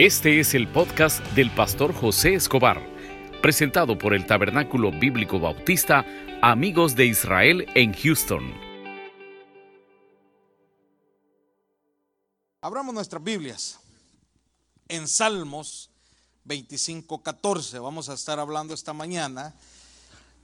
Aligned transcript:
Este 0.00 0.40
es 0.40 0.54
el 0.54 0.66
podcast 0.66 1.22
del 1.34 1.50
pastor 1.50 1.92
José 1.92 2.32
Escobar, 2.32 2.82
presentado 3.42 3.98
por 3.98 4.14
el 4.14 4.24
Tabernáculo 4.24 4.90
Bíblico 4.92 5.38
Bautista 5.38 6.06
Amigos 6.40 6.96
de 6.96 7.04
Israel 7.04 7.66
en 7.74 7.92
Houston. 7.92 8.50
Abramos 12.62 12.94
nuestras 12.94 13.22
Biblias 13.22 13.78
en 14.88 15.06
Salmos 15.06 15.90
25:14. 16.46 17.78
Vamos 17.78 18.08
a 18.08 18.14
estar 18.14 18.40
hablando 18.40 18.72
esta 18.72 18.94
mañana 18.94 19.52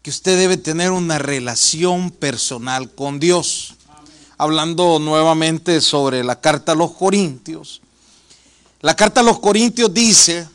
que 0.03 0.11
usted 0.11 0.37
debe 0.37 0.59
tener 0.59 0.91
una 0.91 1.17
relación 1.17 2.11
personal 2.11 2.95
con 2.95 3.19
Dios. 3.19 3.75
Hablando 4.37 4.99
nuevamente 4.99 5.81
sobre 5.81 6.23
la 6.25 6.43
carta 6.43 6.73
a 6.73 6.75
los 6.75 6.93
Corintios. 6.93 7.81
La 8.83 8.95
carta 8.95 9.21
a 9.21 9.25
los 9.25 9.41
Corintios 9.41 9.93
dice 9.93 10.47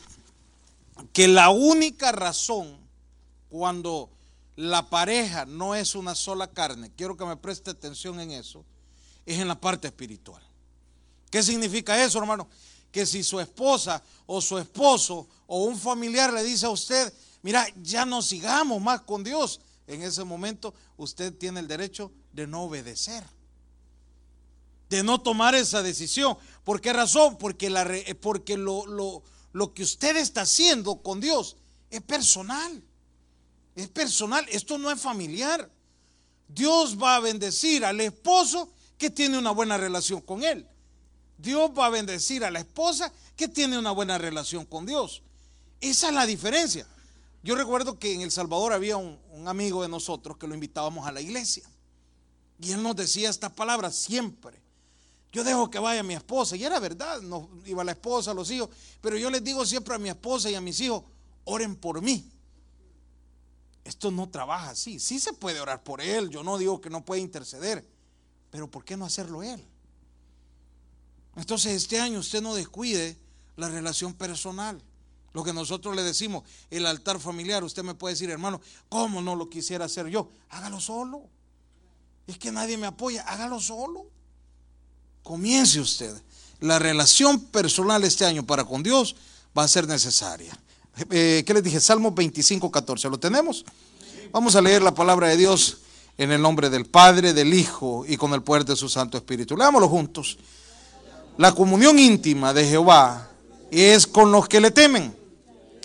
que 1.12 1.26
la 1.26 1.50
única 1.50 2.12
razón 2.12 2.76
cuando 3.48 4.10
la 4.54 4.88
pareja 4.88 5.44
no 5.44 5.74
es 5.74 5.96
una 5.96 6.14
sola 6.14 6.46
carne, 6.46 6.92
quiero 6.96 7.16
que 7.16 7.24
me 7.24 7.36
preste 7.36 7.70
atención 7.70 8.20
en 8.20 8.30
eso, 8.30 8.64
es 9.26 9.40
en 9.40 9.48
la 9.48 9.60
parte 9.60 9.88
espiritual. 9.88 10.42
¿Qué 11.30 11.42
significa 11.42 12.02
eso, 12.02 12.18
hermano? 12.18 12.46
Que 12.92 13.06
si 13.06 13.24
su 13.24 13.40
esposa 13.40 14.02
o 14.26 14.40
su 14.40 14.56
esposo 14.56 15.26
o 15.46 15.64
un 15.64 15.76
familiar 15.76 16.32
le 16.32 16.44
dice 16.44 16.66
a 16.66 16.70
usted, 16.70 17.12
mira, 17.42 17.66
ya 17.82 18.04
no 18.04 18.22
sigamos 18.22 18.80
más 18.80 19.00
con 19.00 19.24
Dios, 19.24 19.60
en 19.88 20.02
ese 20.02 20.22
momento 20.22 20.72
usted 20.96 21.34
tiene 21.34 21.58
el 21.58 21.66
derecho 21.66 22.12
de 22.32 22.46
no 22.46 22.62
obedecer 22.62 23.24
de 24.92 25.02
no 25.02 25.22
tomar 25.22 25.54
esa 25.54 25.82
decisión. 25.82 26.36
¿Por 26.64 26.82
qué 26.82 26.92
razón? 26.92 27.38
Porque, 27.38 27.70
la, 27.70 27.90
porque 28.20 28.58
lo, 28.58 28.86
lo, 28.86 29.22
lo 29.52 29.72
que 29.72 29.82
usted 29.82 30.16
está 30.16 30.42
haciendo 30.42 31.02
con 31.02 31.18
Dios 31.18 31.56
es 31.88 32.02
personal. 32.02 32.82
Es 33.74 33.88
personal. 33.88 34.44
Esto 34.50 34.76
no 34.76 34.90
es 34.90 35.00
familiar. 35.00 35.70
Dios 36.46 37.02
va 37.02 37.16
a 37.16 37.20
bendecir 37.20 37.86
al 37.86 38.02
esposo 38.02 38.70
que 38.98 39.08
tiene 39.08 39.38
una 39.38 39.50
buena 39.50 39.78
relación 39.78 40.20
con 40.20 40.44
él. 40.44 40.68
Dios 41.38 41.70
va 41.76 41.86
a 41.86 41.90
bendecir 41.90 42.44
a 42.44 42.50
la 42.50 42.60
esposa 42.60 43.10
que 43.34 43.48
tiene 43.48 43.78
una 43.78 43.92
buena 43.92 44.18
relación 44.18 44.66
con 44.66 44.84
Dios. 44.84 45.22
Esa 45.80 46.08
es 46.08 46.14
la 46.14 46.26
diferencia. 46.26 46.86
Yo 47.42 47.54
recuerdo 47.54 47.98
que 47.98 48.12
en 48.12 48.20
El 48.20 48.30
Salvador 48.30 48.74
había 48.74 48.98
un, 48.98 49.18
un 49.30 49.48
amigo 49.48 49.80
de 49.80 49.88
nosotros 49.88 50.36
que 50.36 50.46
lo 50.46 50.54
invitábamos 50.54 51.06
a 51.06 51.12
la 51.12 51.22
iglesia. 51.22 51.64
Y 52.60 52.72
él 52.72 52.82
nos 52.82 52.94
decía 52.94 53.30
estas 53.30 53.52
palabras 53.52 53.96
siempre. 53.96 54.62
Yo 55.32 55.42
dejo 55.42 55.70
que 55.70 55.78
vaya 55.78 56.02
mi 56.02 56.14
esposa. 56.14 56.56
Y 56.56 56.64
era 56.64 56.78
verdad, 56.78 57.22
no 57.22 57.48
iba 57.64 57.82
la 57.82 57.92
esposa, 57.92 58.34
los 58.34 58.50
hijos. 58.50 58.68
Pero 59.00 59.16
yo 59.16 59.30
les 59.30 59.42
digo 59.42 59.64
siempre 59.64 59.94
a 59.94 59.98
mi 59.98 60.10
esposa 60.10 60.50
y 60.50 60.54
a 60.54 60.60
mis 60.60 60.78
hijos, 60.80 61.02
oren 61.44 61.74
por 61.74 62.02
mí. 62.02 62.30
Esto 63.82 64.10
no 64.10 64.28
trabaja 64.28 64.70
así. 64.70 65.00
Sí 65.00 65.18
se 65.18 65.32
puede 65.32 65.58
orar 65.58 65.82
por 65.82 66.02
él. 66.02 66.28
Yo 66.28 66.42
no 66.42 66.58
digo 66.58 66.80
que 66.80 66.90
no 66.90 67.04
puede 67.04 67.22
interceder. 67.22 67.84
Pero 68.50 68.70
¿por 68.70 68.84
qué 68.84 68.96
no 68.96 69.06
hacerlo 69.06 69.42
él? 69.42 69.64
Entonces 71.34 71.72
este 71.72 71.98
año 71.98 72.18
usted 72.18 72.42
no 72.42 72.54
descuide 72.54 73.16
la 73.56 73.68
relación 73.68 74.12
personal. 74.12 74.82
Lo 75.32 75.42
que 75.42 75.54
nosotros 75.54 75.96
le 75.96 76.02
decimos, 76.02 76.44
el 76.68 76.84
altar 76.84 77.18
familiar. 77.18 77.64
Usted 77.64 77.82
me 77.82 77.94
puede 77.94 78.12
decir, 78.12 78.28
hermano, 78.28 78.60
¿cómo 78.90 79.22
no 79.22 79.34
lo 79.34 79.48
quisiera 79.48 79.86
hacer 79.86 80.08
yo? 80.08 80.30
Hágalo 80.50 80.78
solo. 80.78 81.22
Es 82.26 82.36
que 82.36 82.52
nadie 82.52 82.76
me 82.76 82.86
apoya. 82.86 83.22
Hágalo 83.22 83.58
solo. 83.58 84.06
Comience 85.22 85.78
usted. 85.78 86.12
La 86.60 86.78
relación 86.78 87.40
personal 87.40 88.04
este 88.04 88.24
año 88.24 88.44
para 88.44 88.64
con 88.64 88.82
Dios 88.82 89.16
va 89.56 89.64
a 89.64 89.68
ser 89.68 89.86
necesaria. 89.86 90.56
Eh, 91.10 91.42
¿Qué 91.46 91.54
les 91.54 91.62
dije? 91.62 91.80
Salmo 91.80 92.12
25, 92.12 92.70
14. 92.70 93.08
¿Lo 93.08 93.18
tenemos? 93.18 93.64
Vamos 94.32 94.56
a 94.56 94.60
leer 94.60 94.82
la 94.82 94.94
palabra 94.94 95.28
de 95.28 95.36
Dios 95.36 95.78
en 96.18 96.32
el 96.32 96.42
nombre 96.42 96.70
del 96.70 96.86
Padre, 96.86 97.32
del 97.32 97.54
Hijo 97.54 98.04
y 98.06 98.16
con 98.16 98.32
el 98.34 98.42
poder 98.42 98.64
de 98.64 98.76
su 98.76 98.88
Santo 98.88 99.16
Espíritu. 99.16 99.56
Leámoslo 99.56 99.88
juntos. 99.88 100.38
La 101.38 101.52
comunión 101.52 101.98
íntima 101.98 102.52
de 102.52 102.66
Jehová 102.68 103.30
es 103.70 104.06
con 104.06 104.30
los 104.32 104.48
que 104.48 104.60
le 104.60 104.70
temen 104.70 105.16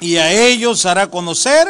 y 0.02 0.18
a 0.18 0.32
ellos 0.32 0.86
hará 0.86 1.10
conocer. 1.10 1.68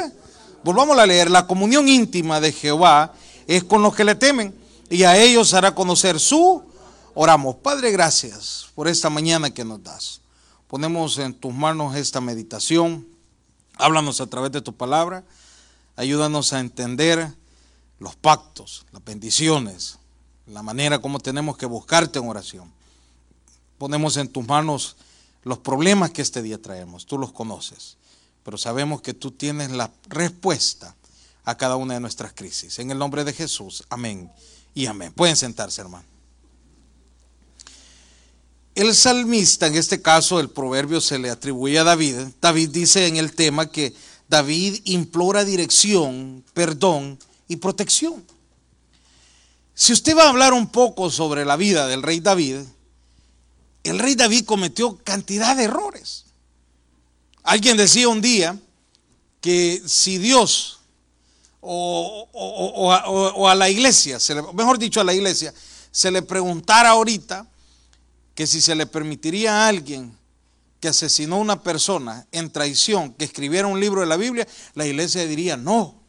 Volvamos 0.63 0.97
a 0.97 1.05
leer. 1.05 1.29
La 1.29 1.47
comunión 1.47 1.87
íntima 1.87 2.39
de 2.39 2.51
Jehová 2.51 3.13
es 3.45 3.63
con 3.63 3.81
los 3.81 3.93
que 3.93 4.03
le 4.03 4.15
temen 4.15 4.55
y 4.89 5.03
a 5.03 5.17
ellos 5.17 5.53
hará 5.53 5.75
conocer 5.75 6.19
su 6.19 6.63
Oramos, 7.19 7.55
Padre, 7.55 7.89
gracias 7.89 8.67
por 8.75 8.87
esta 8.87 9.09
mañana 9.09 9.49
que 9.49 9.65
nos 9.65 9.81
das. 9.81 10.21
Ponemos 10.67 11.17
en 11.17 11.33
tus 11.33 11.51
manos 11.51 11.95
esta 11.95 12.21
meditación. 12.21 13.07
Háblanos 13.73 14.21
a 14.21 14.27
través 14.27 14.51
de 14.51 14.61
tu 14.61 14.75
palabra. 14.75 15.23
Ayúdanos 15.95 16.53
a 16.53 16.59
entender 16.59 17.33
los 17.97 18.15
pactos, 18.15 18.85
las 18.91 19.03
bendiciones, 19.03 19.97
la 20.45 20.61
manera 20.61 20.99
como 20.99 21.19
tenemos 21.19 21.57
que 21.57 21.65
buscarte 21.65 22.19
en 22.19 22.29
oración. 22.29 22.71
Ponemos 23.79 24.15
en 24.17 24.27
tus 24.27 24.45
manos 24.45 24.95
los 25.41 25.57
problemas 25.57 26.11
que 26.11 26.21
este 26.21 26.43
día 26.43 26.61
traemos. 26.61 27.07
Tú 27.07 27.17
los 27.17 27.31
conoces, 27.31 27.97
pero 28.43 28.59
sabemos 28.59 29.01
que 29.01 29.15
tú 29.15 29.31
tienes 29.31 29.71
la 29.71 29.91
respuesta 30.07 30.95
a 31.45 31.57
cada 31.57 31.77
una 31.77 31.95
de 31.95 31.99
nuestras 31.99 32.33
crisis. 32.33 32.77
En 32.77 32.91
el 32.91 32.99
nombre 32.99 33.23
de 33.23 33.33
Jesús, 33.33 33.85
amén 33.89 34.31
y 34.75 34.85
amén. 34.85 35.11
Pueden 35.13 35.35
sentarse, 35.35 35.81
hermano. 35.81 36.16
El 38.77 38.93
salmista, 38.93 39.65
en 39.65 39.75
este 39.75 40.03
caso 40.03 40.39
el 40.39 40.51
proverbio 40.51 41.01
se 41.01 41.17
le 41.17 41.31
atribuye 41.31 41.79
a 41.79 41.83
David. 41.83 42.15
David 42.39 42.69
dice 42.69 43.07
en 43.07 43.17
el 43.17 43.33
tema 43.33 43.71
que 43.71 43.91
David 44.29 44.81
implora 44.83 45.43
dirección, 45.43 46.45
perdón 46.53 47.17
y 47.47 47.55
protección. 47.55 48.23
Si 49.73 49.93
usted 49.93 50.15
va 50.15 50.25
a 50.25 50.29
hablar 50.29 50.53
un 50.53 50.67
poco 50.67 51.09
sobre 51.09 51.43
la 51.43 51.55
vida 51.55 51.87
del 51.87 52.03
rey 52.03 52.19
David, 52.19 52.57
el 53.83 53.97
rey 53.97 54.13
David 54.13 54.45
cometió 54.45 54.95
cantidad 55.03 55.55
de 55.55 55.63
errores. 55.63 56.25
Alguien 57.41 57.77
decía 57.77 58.07
un 58.07 58.21
día 58.21 58.59
que 59.41 59.81
si 59.87 60.19
Dios 60.19 60.81
o, 61.61 63.47
a, 63.47 63.55
la 63.55 63.69
iglesia, 63.71 64.19
mejor 64.53 64.77
dicho 64.77 65.01
a 65.01 65.03
la 65.03 65.15
iglesia, 65.15 65.51
se 65.89 66.11
le 66.11 66.21
preguntara 66.21 66.89
ahorita, 66.89 67.47
que 68.37 68.45
si 68.45 68.61
se 68.61 68.75
le 68.75 68.85
permitiría 68.85 69.51
a 69.51 69.67
alguien 69.67 70.15
que 70.79 70.89
asesinó 70.89 71.37
a 71.37 71.39
una 71.39 71.63
persona 71.63 72.27
en 72.31 72.51
traición 72.51 73.11
que 73.13 73.25
escribiera 73.25 73.65
un 73.65 73.79
libro 73.79 74.01
de 74.01 74.05
la 74.05 74.15
Biblia, 74.15 74.47
la 74.75 74.85
iglesia 74.85 75.25
diría 75.25 75.57
no. 75.57 75.99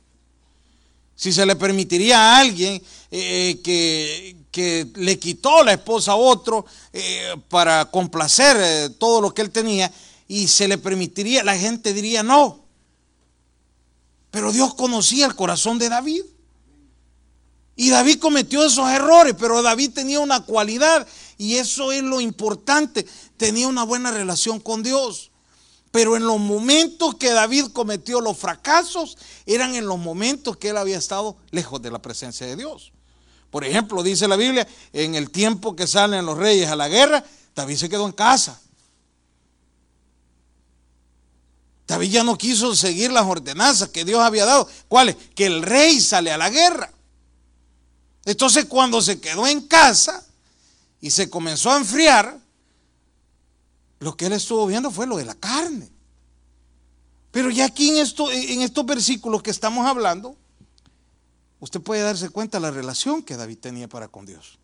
Si 1.17 1.33
se 1.33 1.47
le 1.47 1.57
permitiría 1.57 2.19
a 2.19 2.39
alguien 2.41 2.83
eh, 3.11 3.59
que, 3.65 4.37
que, 4.51 4.89
le 4.97 5.19
quitó 5.19 5.65
la 5.65 5.73
esposa 5.73 6.13
a 6.13 6.17
otro 6.17 6.67
eh, 6.93 7.35
para 7.49 7.87
complacer 7.87 8.59
eh, 8.61 8.91
todo 8.91 9.23
lo 9.23 9.33
que 9.33 9.41
él 9.41 9.51
tenía, 9.51 9.91
y 10.29 10.49
se 10.49 10.69
le 10.69 10.77
permitiría, 10.77 11.43
la 11.43 11.57
gente 11.57 11.95
diría 11.95 12.23
no. 12.23 12.63
Pero 14.31 14.53
Dios 14.53 14.75
conocía 14.75 15.25
el 15.25 15.35
corazón 15.35 15.79
de 15.79 15.89
David. 15.89 16.25
Y 17.75 17.91
David 17.91 18.19
cometió 18.19 18.67
esos 18.67 18.91
errores, 18.91 19.37
pero 19.39 19.63
David 19.63 19.93
tenía 19.95 20.19
una 20.19 20.41
cualidad 20.41 21.07
y 21.39 21.55
eso 21.55 21.93
es 21.93 22.03
lo 22.03 22.21
importante. 22.21 23.07
Tenía 23.37 23.69
una 23.69 23.85
buena 23.85 24.11
relación 24.11 24.59
con 24.59 24.83
Dios. 24.83 25.31
Pero 25.93 26.17
en 26.17 26.27
los 26.27 26.39
momentos 26.39 27.15
que 27.15 27.31
David 27.31 27.67
cometió 27.73 28.21
los 28.21 28.37
fracasos, 28.37 29.17
eran 29.47 29.75
en 29.75 29.87
los 29.87 29.99
momentos 29.99 30.57
que 30.59 30.71
él 30.71 30.77
había 30.77 30.99
estado 30.99 31.37
lejos 31.51 31.81
de 31.81 31.91
la 31.91 32.03
presencia 32.03 32.47
de 32.47 32.57
Dios. 32.57 32.93
Por 33.51 33.65
ejemplo, 33.65 34.03
dice 34.03 34.29
la 34.29 34.37
Biblia, 34.37 34.69
en 34.93 35.15
el 35.15 35.31
tiempo 35.31 35.75
que 35.75 35.87
salen 35.87 36.27
los 36.27 36.37
reyes 36.37 36.69
a 36.69 36.77
la 36.77 36.89
guerra, 36.89 37.25
David 37.55 37.77
se 37.77 37.89
quedó 37.89 38.05
en 38.05 38.13
casa. 38.13 38.61
David 41.87 42.11
ya 42.11 42.25
no 42.25 42.37
quiso 42.37 42.77
seguir 42.77 43.11
las 43.11 43.25
ordenanzas 43.25 43.89
que 43.89 44.05
Dios 44.05 44.21
había 44.21 44.45
dado. 44.45 44.69
¿Cuáles? 44.89 45.17
Que 45.35 45.47
el 45.47 45.63
rey 45.63 46.01
sale 46.01 46.31
a 46.31 46.37
la 46.37 46.51
guerra. 46.51 46.93
Entonces 48.27 48.67
cuando 48.67 49.01
se 49.01 49.21
quedó 49.21 49.47
en 49.47 49.63
casa 49.63 50.28
y 51.01 51.11
se 51.11 51.31
comenzó 51.31 51.71
a 51.71 51.79
enfriar, 51.79 52.41
lo 54.01 54.17
que 54.17 54.27
él 54.27 54.33
estuvo 54.33 54.67
viendo 54.67 54.91
fue 54.91 55.07
lo 55.07 55.17
de 55.17 55.25
la 55.25 55.35
carne. 55.35 55.91
Pero 57.31 57.51
ya 57.51 57.67
aquí 57.67 57.91
en, 57.91 57.99
esto, 57.99 58.31
en 58.31 58.63
estos 58.63 58.87
versículos 58.87 59.43
que 59.43 59.51
estamos 59.51 59.87
hablando, 59.87 60.37
usted 61.61 61.81
puede 61.81 62.03
darse 62.03 62.31
cuenta 62.31 62.59
de 62.59 62.63
la 62.63 62.71
relación 62.71 63.23
que 63.23 63.37
David 63.37 63.59
tenía 63.59 63.89
para 63.89 64.09
con 64.09 64.27
Dios. 64.27 64.59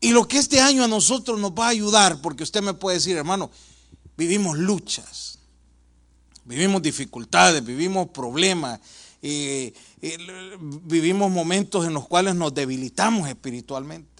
Y 0.00 0.10
lo 0.10 0.26
que 0.26 0.38
este 0.38 0.60
año 0.60 0.84
a 0.84 0.88
nosotros 0.88 1.38
nos 1.38 1.52
va 1.52 1.66
a 1.66 1.70
ayudar, 1.70 2.20
porque 2.20 2.42
usted 2.42 2.60
me 2.60 2.74
puede 2.74 2.98
decir, 2.98 3.16
hermano, 3.16 3.50
vivimos 4.16 4.58
luchas, 4.58 5.38
vivimos 6.44 6.82
dificultades, 6.82 7.64
vivimos 7.64 8.08
problemas, 8.08 8.80
eh, 9.22 9.72
vivimos 10.60 11.30
momentos 11.30 11.86
en 11.86 11.94
los 11.94 12.08
cuales 12.08 12.34
nos 12.34 12.52
debilitamos 12.52 13.28
espiritualmente. 13.28 14.11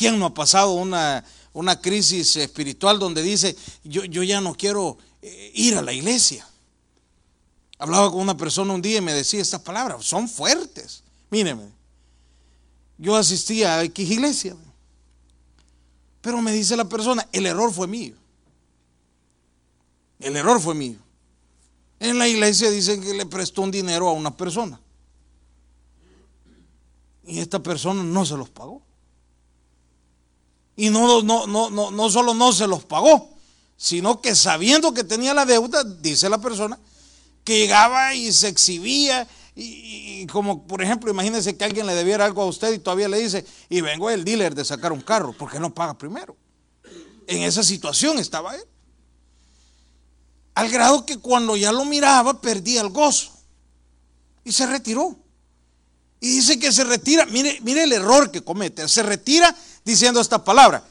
¿Quién 0.00 0.18
no 0.18 0.24
ha 0.24 0.32
pasado 0.32 0.72
una, 0.72 1.22
una 1.52 1.78
crisis 1.78 2.34
espiritual 2.36 2.98
donde 2.98 3.20
dice, 3.20 3.54
yo, 3.84 4.02
yo 4.06 4.22
ya 4.22 4.40
no 4.40 4.54
quiero 4.54 4.96
eh, 5.20 5.52
ir 5.54 5.76
a 5.76 5.82
la 5.82 5.92
iglesia. 5.92 6.48
Hablaba 7.78 8.10
con 8.10 8.22
una 8.22 8.34
persona 8.34 8.72
un 8.72 8.80
día 8.80 8.96
y 8.96 9.02
me 9.02 9.12
decía 9.12 9.42
estas 9.42 9.60
palabras, 9.60 10.02
son 10.06 10.26
fuertes. 10.26 11.02
Míreme, 11.28 11.68
yo 12.96 13.14
asistía 13.14 13.76
a 13.76 13.84
X 13.84 14.10
iglesia, 14.10 14.56
pero 16.22 16.40
me 16.40 16.52
dice 16.52 16.78
la 16.78 16.86
persona, 16.86 17.28
el 17.30 17.44
error 17.44 17.70
fue 17.70 17.86
mío. 17.86 18.14
El 20.18 20.34
error 20.34 20.58
fue 20.62 20.74
mío. 20.74 20.96
En 21.98 22.16
la 22.16 22.26
iglesia 22.26 22.70
dicen 22.70 23.02
que 23.02 23.12
le 23.12 23.26
prestó 23.26 23.60
un 23.60 23.70
dinero 23.70 24.08
a 24.08 24.12
una 24.12 24.34
persona. 24.34 24.80
Y 27.26 27.38
esta 27.38 27.62
persona 27.62 28.02
no 28.02 28.24
se 28.24 28.38
los 28.38 28.48
pagó. 28.48 28.80
Y 30.80 30.88
no, 30.88 31.20
no, 31.20 31.46
no, 31.46 31.68
no, 31.68 31.90
no 31.90 32.08
solo 32.08 32.32
no 32.32 32.54
se 32.54 32.66
los 32.66 32.86
pagó, 32.86 33.28
sino 33.76 34.22
que 34.22 34.34
sabiendo 34.34 34.94
que 34.94 35.04
tenía 35.04 35.34
la 35.34 35.44
deuda, 35.44 35.84
dice 35.84 36.30
la 36.30 36.40
persona, 36.40 36.78
que 37.44 37.58
llegaba 37.58 38.14
y 38.14 38.32
se 38.32 38.48
exhibía 38.48 39.28
y, 39.54 40.26
como 40.28 40.66
por 40.66 40.80
ejemplo, 40.80 41.10
imagínense 41.10 41.54
que 41.54 41.64
alguien 41.64 41.86
le 41.86 41.94
debiera 41.94 42.24
algo 42.24 42.40
a 42.40 42.46
usted 42.46 42.72
y 42.72 42.78
todavía 42.78 43.10
le 43.10 43.18
dice, 43.18 43.44
y 43.68 43.82
vengo 43.82 44.08
el 44.08 44.24
dealer 44.24 44.54
de 44.54 44.64
sacar 44.64 44.90
un 44.90 45.02
carro, 45.02 45.34
¿por 45.34 45.50
qué 45.50 45.60
no 45.60 45.74
paga 45.74 45.98
primero? 45.98 46.34
En 47.26 47.42
esa 47.42 47.62
situación 47.62 48.18
estaba 48.18 48.56
él. 48.56 48.64
Al 50.54 50.70
grado 50.70 51.04
que 51.04 51.18
cuando 51.18 51.58
ya 51.58 51.72
lo 51.72 51.84
miraba 51.84 52.40
perdía 52.40 52.80
el 52.80 52.88
gozo 52.88 53.32
y 54.44 54.52
se 54.52 54.66
retiró. 54.66 55.14
Y 56.20 56.36
dice 56.36 56.58
que 56.58 56.72
se 56.72 56.84
retira, 56.84 57.26
mire, 57.26 57.60
mire 57.60 57.82
el 57.82 57.92
error 57.92 58.30
que 58.30 58.42
comete, 58.42 58.88
se 58.88 59.02
retira 59.02 59.54
diciendo 59.84 60.20
esta 60.20 60.42
palabra, 60.44 60.82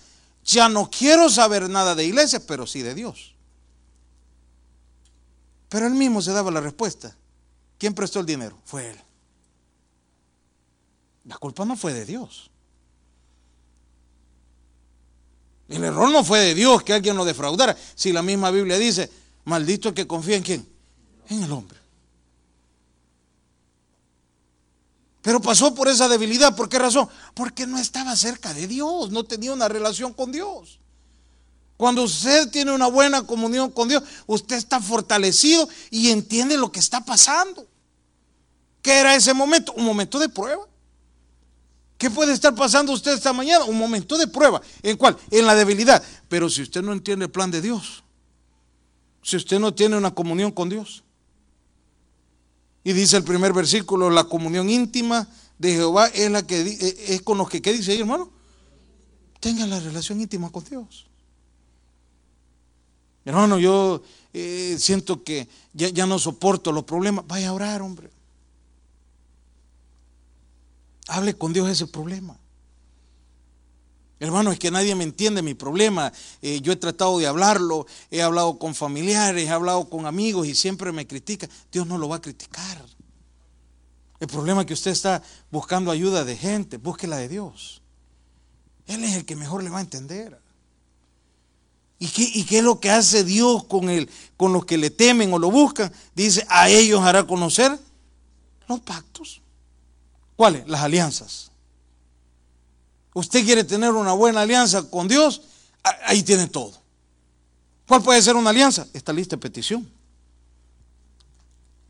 ya 0.43 0.69
no 0.69 0.89
quiero 0.89 1.29
saber 1.29 1.69
nada 1.69 1.95
de 1.95 2.05
iglesia, 2.05 2.39
pero 2.45 2.65
sí 2.65 2.81
de 2.81 2.95
Dios. 2.95 3.35
Pero 5.69 5.85
él 5.85 5.93
mismo 5.93 6.21
se 6.21 6.31
daba 6.31 6.49
la 6.51 6.61
respuesta. 6.61 7.15
¿Quién 7.77 7.93
prestó 7.93 8.19
el 8.19 8.25
dinero? 8.25 8.57
Fue 8.65 8.89
él. 8.89 8.99
La 11.25 11.37
culpa 11.37 11.63
no 11.65 11.77
fue 11.77 11.93
de 11.93 12.05
Dios. 12.05 12.49
El 15.69 15.83
error 15.83 16.09
no 16.09 16.23
fue 16.23 16.39
de 16.39 16.55
Dios 16.55 16.81
que 16.83 16.93
alguien 16.93 17.15
lo 17.15 17.23
defraudara. 17.23 17.77
Si 17.93 18.11
la 18.11 18.23
misma 18.23 18.49
Biblia 18.49 18.79
dice, 18.79 19.09
maldito 19.45 19.89
el 19.89 19.95
que 19.95 20.07
confía 20.07 20.35
en 20.37 20.43
quién? 20.43 20.67
En 21.29 21.43
el 21.43 21.51
hombre. 21.51 21.77
Pero 25.29 25.39
pasó 25.39 25.75
por 25.75 25.87
esa 25.87 26.07
debilidad. 26.07 26.55
¿Por 26.55 26.67
qué 26.67 26.79
razón? 26.79 27.07
Porque 27.35 27.67
no 27.67 27.77
estaba 27.77 28.15
cerca 28.15 28.51
de 28.51 28.65
Dios, 28.65 29.11
no 29.11 29.23
tenía 29.25 29.53
una 29.53 29.67
relación 29.67 30.11
con 30.11 30.31
Dios. 30.31 30.79
Cuando 31.77 32.01
usted 32.01 32.49
tiene 32.49 32.71
una 32.71 32.87
buena 32.87 33.21
comunión 33.21 33.69
con 33.69 33.87
Dios, 33.87 34.01
usted 34.25 34.55
está 34.55 34.79
fortalecido 34.79 35.69
y 35.91 36.09
entiende 36.09 36.57
lo 36.57 36.71
que 36.71 36.79
está 36.79 37.05
pasando. 37.05 37.67
¿Qué 38.81 38.91
era 38.91 39.13
ese 39.13 39.35
momento? 39.35 39.71
Un 39.73 39.85
momento 39.85 40.17
de 40.17 40.29
prueba. 40.29 40.67
¿Qué 41.99 42.09
puede 42.09 42.33
estar 42.33 42.55
pasando 42.55 42.91
usted 42.91 43.13
esta 43.13 43.31
mañana? 43.31 43.65
Un 43.65 43.77
momento 43.77 44.17
de 44.17 44.25
prueba. 44.25 44.59
¿En 44.81 44.97
cuál? 44.97 45.15
En 45.29 45.45
la 45.45 45.53
debilidad. 45.53 46.01
Pero 46.27 46.49
si 46.49 46.63
usted 46.63 46.81
no 46.81 46.91
entiende 46.91 47.25
el 47.25 47.31
plan 47.31 47.51
de 47.51 47.61
Dios, 47.61 48.03
si 49.21 49.37
usted 49.37 49.59
no 49.59 49.75
tiene 49.75 49.95
una 49.95 50.09
comunión 50.09 50.51
con 50.51 50.69
Dios, 50.69 51.03
y 52.83 52.93
dice 52.93 53.17
el 53.17 53.23
primer 53.23 53.53
versículo, 53.53 54.09
la 54.09 54.23
comunión 54.23 54.69
íntima 54.69 55.27
de 55.57 55.73
Jehová 55.73 56.07
es 56.07 56.31
la 56.31 56.45
que 56.45 56.61
eh, 56.61 56.95
es 57.09 57.21
con 57.21 57.37
los 57.37 57.49
que, 57.49 57.61
¿qué 57.61 57.73
dice 57.73 57.91
ahí, 57.91 57.99
hermano? 57.99 58.31
Tenga 59.39 59.67
la 59.67 59.79
relación 59.79 60.21
íntima 60.21 60.49
con 60.49 60.63
Dios. 60.63 61.05
Hermano, 63.25 63.59
yo 63.59 64.01
eh, 64.33 64.77
siento 64.79 65.23
que 65.23 65.47
ya, 65.73 65.89
ya 65.89 66.07
no 66.07 66.17
soporto 66.17 66.71
los 66.71 66.85
problemas. 66.85 67.27
Vaya 67.27 67.49
a 67.49 67.53
orar, 67.53 67.81
hombre. 67.81 68.09
Hable 71.07 71.35
con 71.35 71.53
Dios 71.53 71.69
ese 71.69 71.85
problema. 71.85 72.38
Hermano, 74.19 74.51
es 74.51 74.59
que 74.59 74.69
nadie 74.69 74.95
me 74.95 75.05
entiende 75.05 75.41
mi 75.41 75.53
problema. 75.53 76.11
Eh, 76.41 76.59
yo 76.61 76.73
he 76.73 76.75
tratado 76.75 77.17
de 77.19 77.27
hablarlo, 77.27 77.87
he 78.11 78.21
hablado 78.21 78.59
con 78.59 78.75
familiares, 78.75 79.47
he 79.47 79.49
hablado 79.49 79.89
con 79.89 80.05
amigos 80.05 80.45
y 80.47 80.55
siempre 80.55 80.91
me 80.91 81.07
critica. 81.07 81.47
Dios 81.71 81.87
no 81.87 81.97
lo 81.97 82.09
va 82.09 82.17
a 82.17 82.21
criticar. 82.21 82.85
El 84.19 84.27
problema 84.27 84.61
es 84.61 84.67
que 84.67 84.73
usted 84.73 84.91
está 84.91 85.23
buscando 85.49 85.91
ayuda 85.91 86.25
de 86.25 86.35
gente, 86.35 86.77
búsquela 86.77 87.15
de 87.15 87.29
Dios. 87.29 87.81
Él 88.87 89.05
es 89.05 89.15
el 89.15 89.25
que 89.25 89.37
mejor 89.37 89.63
le 89.63 89.69
va 89.69 89.77
a 89.77 89.81
entender. 89.81 90.37
¿Y 91.97 92.07
qué, 92.07 92.57
es 92.57 92.63
lo 92.63 92.79
que 92.79 92.89
hace 92.89 93.23
Dios 93.23 93.63
con, 93.65 93.87
con 94.35 94.51
los 94.51 94.65
que 94.65 94.77
le 94.77 94.89
temen 94.89 95.31
o 95.31 95.39
lo 95.39 95.51
buscan? 95.51 95.93
Dice, 96.15 96.45
a 96.49 96.69
ellos 96.69 97.01
hará 97.01 97.25
conocer 97.25 97.77
los 98.67 98.79
pactos. 98.81 99.41
¿Cuáles? 100.35 100.67
Las 100.67 100.81
alianzas. 100.81 101.51
Usted 103.13 103.43
quiere 103.43 103.63
tener 103.63 103.91
una 103.91 104.13
buena 104.13 104.41
alianza 104.41 104.89
con 104.89 105.07
Dios, 105.07 105.41
ahí 106.05 106.23
tiene 106.23 106.47
todo. 106.47 106.73
¿Cuál 107.87 108.03
puede 108.03 108.21
ser 108.21 108.35
una 108.35 108.51
alianza? 108.51 108.87
Esta 108.93 109.11
lista 109.11 109.35
de 109.35 109.41
petición. 109.41 109.89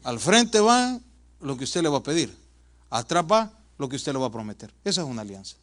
Al 0.04 0.20
frente 0.20 0.60
va 0.60 1.00
lo 1.42 1.58
que 1.58 1.66
usted 1.66 1.82
le 1.82 1.90
va 1.90 1.98
a 1.98 2.04
pedir. 2.04 2.36
Atrás 2.90 3.26
va 3.30 3.52
lo 3.78 3.90
que 3.90 3.98
usted 3.98 4.14
le 4.14 4.20
va 4.20 4.28
a 4.28 4.32
prometer. 4.32 4.74
Esa 4.84 5.02
es 5.02 5.08
una 5.08 5.22
alianza 5.22 5.58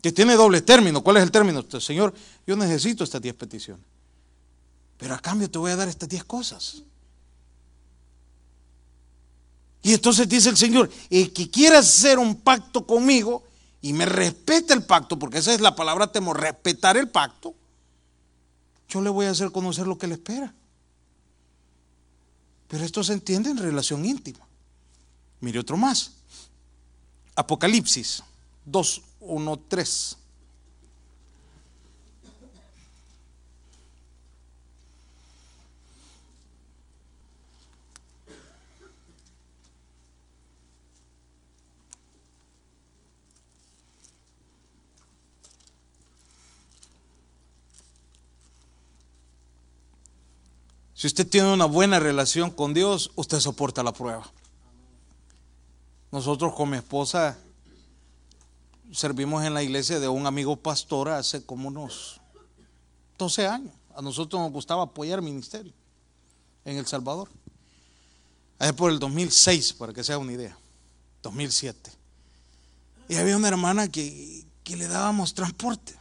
que 0.00 0.12
tiene 0.12 0.34
doble 0.34 0.62
término. 0.62 1.02
¿Cuál 1.02 1.18
es 1.18 1.22
el 1.22 1.30
término? 1.30 1.64
Señor, 1.80 2.14
yo 2.46 2.56
necesito 2.56 3.04
estas 3.04 3.20
diez 3.20 3.34
peticiones. 3.34 3.84
Pero 4.96 5.14
a 5.14 5.18
cambio 5.18 5.50
te 5.50 5.58
voy 5.58 5.72
a 5.72 5.76
dar 5.76 5.88
estas 5.88 6.08
diez 6.08 6.24
cosas. 6.24 6.82
Y 9.82 9.94
entonces 9.94 10.28
dice 10.28 10.50
el 10.50 10.56
Señor, 10.56 10.90
el 11.08 11.32
que 11.32 11.50
quiera 11.50 11.78
hacer 11.78 12.18
un 12.18 12.36
pacto 12.36 12.86
conmigo 12.86 13.44
y 13.80 13.92
me 13.92 14.04
respeta 14.04 14.74
el 14.74 14.84
pacto, 14.84 15.18
porque 15.18 15.38
esa 15.38 15.54
es 15.54 15.60
la 15.60 15.74
palabra 15.74 16.12
temo, 16.12 16.34
respetar 16.34 16.96
el 16.96 17.08
pacto, 17.08 17.54
yo 18.88 19.00
le 19.00 19.08
voy 19.08 19.26
a 19.26 19.30
hacer 19.30 19.52
conocer 19.52 19.86
lo 19.86 19.96
que 19.96 20.06
le 20.06 20.14
espera. 20.14 20.52
Pero 22.68 22.84
esto 22.84 23.02
se 23.02 23.14
entiende 23.14 23.50
en 23.50 23.56
relación 23.56 24.04
íntima. 24.04 24.46
Mire 25.40 25.58
otro 25.58 25.76
más. 25.76 26.12
Apocalipsis 27.34 28.22
2, 28.66 29.02
1, 29.20 29.60
3. 29.68 30.16
Si 51.00 51.06
usted 51.06 51.26
tiene 51.26 51.50
una 51.50 51.64
buena 51.64 51.98
relación 51.98 52.50
con 52.50 52.74
Dios, 52.74 53.10
usted 53.14 53.40
soporta 53.40 53.82
la 53.82 53.94
prueba. 53.94 54.30
Nosotros 56.12 56.52
con 56.54 56.68
mi 56.68 56.76
esposa 56.76 57.38
servimos 58.92 59.42
en 59.46 59.54
la 59.54 59.62
iglesia 59.62 59.98
de 59.98 60.08
un 60.08 60.26
amigo 60.26 60.56
pastor 60.56 61.08
hace 61.08 61.42
como 61.42 61.68
unos 61.68 62.20
12 63.16 63.46
años. 63.46 63.72
A 63.96 64.02
nosotros 64.02 64.42
nos 64.42 64.52
gustaba 64.52 64.82
apoyar 64.82 65.22
ministerio 65.22 65.72
en 66.66 66.76
El 66.76 66.86
Salvador. 66.86 67.30
Es 68.58 68.74
por 68.74 68.90
el 68.90 68.98
2006, 68.98 69.72
para 69.72 69.94
que 69.94 70.04
sea 70.04 70.18
una 70.18 70.32
idea. 70.32 70.54
2007. 71.22 71.92
Y 73.08 73.14
había 73.14 73.38
una 73.38 73.48
hermana 73.48 73.88
que, 73.88 74.44
que 74.62 74.76
le 74.76 74.86
dábamos 74.86 75.32
transporte. 75.32 75.94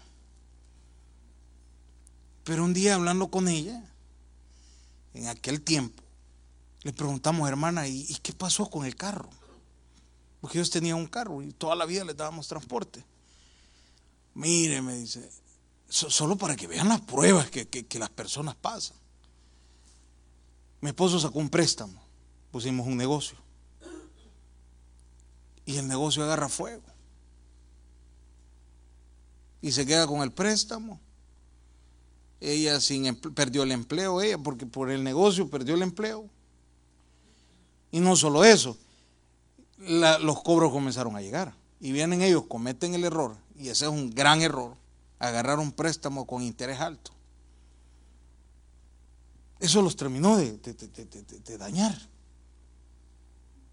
Pero 2.44 2.65
un 2.65 2.74
día 2.74 2.96
hablando 2.96 3.29
con 3.29 3.48
ella, 3.48 3.82
en 5.13 5.28
aquel 5.28 5.62
tiempo, 5.62 6.04
le 6.84 6.94
preguntamos, 6.94 7.48
hermana, 7.48 7.88
¿y, 7.88 8.06
¿y 8.08 8.16
qué 8.16 8.34
pasó 8.34 8.70
con 8.70 8.86
el 8.86 8.96
carro? 8.96 9.30
Porque 10.42 10.58
ellos 10.58 10.70
tenían 10.70 10.98
un 10.98 11.08
carro 11.08 11.42
y 11.42 11.51
toda 11.51 11.75
la 11.75 11.86
vida 11.86 12.06
les 12.06 12.16
dábamos 12.16 12.48
transporte. 12.48 13.04
Mire, 14.34 14.82
me 14.82 14.96
dice, 14.96 15.30
solo 15.89 16.38
para 16.38 16.56
que 16.56 16.68
vean 16.68 16.88
las 16.88 17.01
pruebas 17.01 17.50
que, 17.50 17.88
las 18.00 18.10
personas 18.10 18.56
pasan. 18.56 18.96
Mi 20.82 20.89
esposo 20.89 21.20
sacó 21.20 21.39
un 21.39 21.50
préstamo, 21.50 22.01
pusimos 22.51 22.88
un 22.88 22.96
negocio. 22.96 23.38
Y 25.66 25.78
el 25.78 25.88
negocio 25.88 26.24
agarra 26.24 26.48
fuego. 26.48 26.84
Y 29.62 29.72
se 29.72 29.86
queda 29.86 30.08
con 30.08 30.22
el 30.22 30.32
préstamo. 30.32 31.00
Ella 32.41 32.79
sin 32.79 33.15
perdió 33.15 33.63
el 33.63 33.72
empleo, 33.72 34.22
ella, 34.22 34.38
porque 34.38 34.65
por 34.65 34.89
el 34.89 35.03
negocio 35.03 35.50
perdió 35.50 35.75
el 35.75 35.81
empleo. 35.81 36.29
Y 37.91 38.00
no 38.00 38.15
solo 38.15 38.43
eso, 38.43 38.77
los 39.77 40.41
cobros 40.43 40.72
comenzaron 40.72 41.15
a 41.15 41.22
llegar. 41.22 41.53
Y 41.79 41.91
vienen 41.91 42.22
ellos, 42.22 42.43
cometen 42.48 42.93
el 42.93 43.05
error, 43.05 43.38
y 43.58 43.69
ese 43.69 43.86
es 43.86 43.91
un 43.91 44.10
gran 44.10 44.41
error, 44.41 44.75
agarrar 45.17 45.60
un 45.60 45.72
préstamo 45.72 46.25
con 46.27 46.41
interés 46.41 46.79
alto. 46.79 47.12
Eso 49.60 49.81
los 49.81 49.96
terminó 49.96 50.38
de, 50.38 50.58
dañar. 51.58 51.98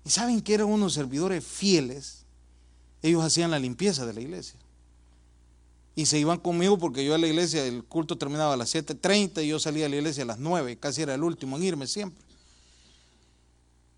¿Y 0.04 0.10
saben 0.10 0.40
que 0.40 0.54
eran 0.54 0.68
unos 0.68 0.94
servidores 0.94 1.44
fieles? 1.44 2.24
Ellos 3.02 3.22
hacían 3.22 3.50
la 3.50 3.58
limpieza 3.58 4.04
de 4.04 4.12
la 4.12 4.20
iglesia. 4.20 4.58
Y 5.98 6.04
se 6.04 6.18
iban 6.18 6.38
conmigo 6.38 6.78
porque 6.78 7.04
yo 7.04 7.14
a 7.14 7.18
la 7.18 7.26
iglesia, 7.26 7.64
el 7.64 7.82
culto 7.82 8.18
terminaba 8.18 8.52
a 8.52 8.56
las 8.58 8.74
7.30 8.74 9.42
y 9.42 9.48
yo 9.48 9.58
salía 9.58 9.86
a 9.86 9.88
la 9.88 9.96
iglesia 9.96 10.24
a 10.24 10.26
las 10.26 10.38
9, 10.38 10.78
casi 10.78 11.00
era 11.00 11.14
el 11.14 11.24
último 11.24 11.56
en 11.56 11.62
irme 11.64 11.86
siempre. 11.86 12.22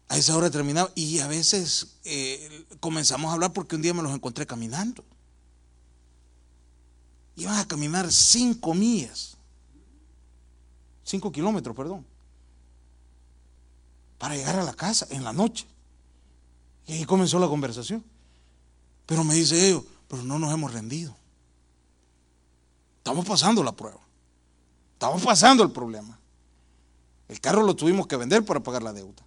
A 0.08 0.16
esa 0.16 0.36
hora 0.36 0.48
terminaba 0.48 0.90
y 0.94 1.18
a 1.18 1.26
veces 1.26 1.98
eh, 2.04 2.66
comenzamos 2.78 3.30
a 3.30 3.34
hablar 3.34 3.52
porque 3.52 3.74
un 3.74 3.82
día 3.82 3.92
me 3.92 4.02
los 4.02 4.14
encontré 4.14 4.46
caminando. 4.46 5.04
Iban 7.34 7.58
a 7.58 7.66
caminar 7.66 8.10
cinco 8.12 8.74
millas, 8.74 9.36
cinco 11.02 11.32
kilómetros, 11.32 11.74
perdón, 11.76 12.06
para 14.18 14.36
llegar 14.36 14.56
a 14.56 14.62
la 14.62 14.72
casa 14.72 15.06
en 15.10 15.24
la 15.24 15.32
noche. 15.32 15.66
Y 16.86 16.92
ahí 16.92 17.04
comenzó 17.04 17.40
la 17.40 17.48
conversación. 17.48 18.04
Pero 19.04 19.24
me 19.24 19.34
dice 19.34 19.68
ellos, 19.68 19.82
pero 20.06 20.22
no 20.22 20.38
nos 20.38 20.54
hemos 20.54 20.72
rendido. 20.72 21.17
Estamos 23.08 23.24
pasando 23.24 23.64
la 23.64 23.72
prueba. 23.72 24.00
Estamos 24.92 25.22
pasando 25.22 25.62
el 25.62 25.70
problema. 25.70 26.20
El 27.26 27.40
carro 27.40 27.62
lo 27.62 27.74
tuvimos 27.74 28.06
que 28.06 28.16
vender 28.16 28.44
para 28.44 28.60
pagar 28.60 28.82
la 28.82 28.92
deuda. 28.92 29.24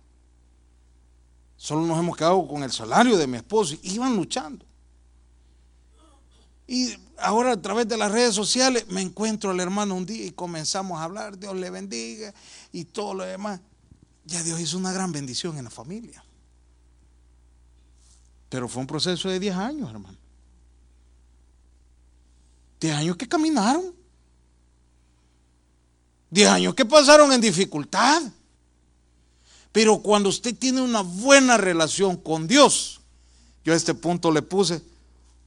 Solo 1.57 1.81
nos 1.87 1.97
hemos 1.97 2.15
quedado 2.15 2.47
con 2.47 2.61
el 2.61 2.71
salario 2.71 3.17
de 3.17 3.25
mi 3.25 3.37
esposo. 3.37 3.75
Iban 3.81 4.15
luchando. 4.15 4.63
Y 6.67 6.95
ahora 7.17 7.53
a 7.53 7.57
través 7.59 7.87
de 7.87 7.97
las 7.97 8.11
redes 8.11 8.35
sociales 8.35 8.85
me 8.87 9.01
encuentro 9.01 9.49
al 9.49 9.59
hermano 9.59 9.95
un 9.95 10.05
día 10.05 10.27
y 10.27 10.31
comenzamos 10.31 10.99
a 10.99 11.05
hablar, 11.05 11.39
Dios 11.39 11.55
le 11.55 11.71
bendiga 11.71 12.35
y 12.71 12.85
todo 12.85 13.15
lo 13.15 13.23
demás. 13.23 13.61
Ya 14.25 14.43
Dios 14.43 14.59
hizo 14.59 14.77
una 14.77 14.93
gran 14.93 15.11
bendición 15.11 15.57
en 15.57 15.63
la 15.63 15.71
familia. 15.71 16.23
Pero 18.47 18.67
fue 18.67 18.81
un 18.81 18.87
proceso 18.87 19.27
de 19.27 19.39
10 19.39 19.55
años, 19.55 19.89
hermano. 19.89 20.20
10 22.81 22.95
años 22.95 23.15
que 23.15 23.29
caminaron. 23.29 23.93
10 26.31 26.49
años 26.49 26.75
que 26.75 26.83
pasaron 26.83 27.31
en 27.31 27.39
dificultad. 27.39 28.23
Pero 29.71 29.99
cuando 29.99 30.29
usted 30.29 30.57
tiene 30.57 30.81
una 30.81 31.01
buena 31.01 31.57
relación 31.57 32.17
con 32.17 32.47
Dios, 32.47 32.99
yo 33.63 33.71
a 33.71 33.75
este 33.75 33.93
punto 33.93 34.31
le 34.31 34.41
puse, 34.41 34.81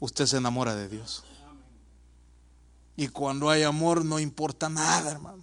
usted 0.00 0.26
se 0.26 0.36
enamora 0.36 0.74
de 0.74 0.88
Dios. 0.88 1.24
Y 2.96 3.08
cuando 3.08 3.50
hay 3.50 3.64
amor 3.64 4.04
no 4.04 4.20
importa 4.20 4.68
nada, 4.68 5.10
hermano. 5.10 5.42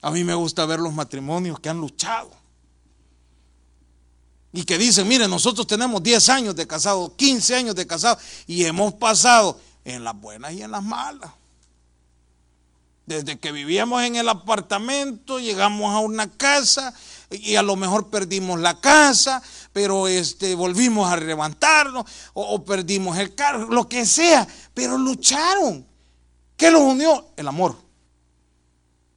A 0.00 0.10
mí 0.12 0.22
me 0.22 0.34
gusta 0.34 0.64
ver 0.64 0.78
los 0.78 0.94
matrimonios 0.94 1.58
que 1.58 1.68
han 1.68 1.78
luchado. 1.78 2.30
Y 4.52 4.64
que 4.64 4.78
dicen, 4.78 5.06
mire, 5.06 5.26
nosotros 5.28 5.66
tenemos 5.66 6.02
10 6.02 6.28
años 6.28 6.56
de 6.56 6.66
casado, 6.66 7.14
15 7.16 7.56
años 7.56 7.74
de 7.74 7.86
casado, 7.86 8.18
y 8.46 8.64
hemos 8.64 8.94
pasado 8.94 9.60
en 9.84 10.04
las 10.04 10.18
buenas 10.20 10.52
y 10.52 10.62
en 10.62 10.70
las 10.70 10.82
malas. 10.82 11.30
Desde 13.06 13.38
que 13.38 13.50
vivíamos 13.50 14.02
en 14.04 14.16
el 14.16 14.28
apartamento, 14.28 15.40
llegamos 15.40 15.92
a 15.92 15.98
una 15.98 16.30
casa 16.30 16.94
y 17.30 17.56
a 17.56 17.62
lo 17.62 17.74
mejor 17.74 18.08
perdimos 18.08 18.60
la 18.60 18.80
casa, 18.80 19.42
pero 19.72 20.06
este, 20.06 20.54
volvimos 20.54 21.10
a 21.10 21.16
levantarnos 21.16 22.04
o, 22.34 22.64
perdimos 22.64 23.18
el 23.18 23.34
carro, 23.34 23.68
lo 23.68 23.88
que 23.88 24.06
sea, 24.06 24.46
pero 24.74 24.96
lucharon. 24.96 25.86
¿Qué 26.56 26.70
los 26.70 26.82
unió? 26.82 27.28
El 27.36 27.48
amor. 27.48 27.76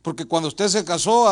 Porque 0.02 0.26
cuando 0.26 0.48
usted 0.48 0.70
se 0.70 0.84
casó 0.84 1.30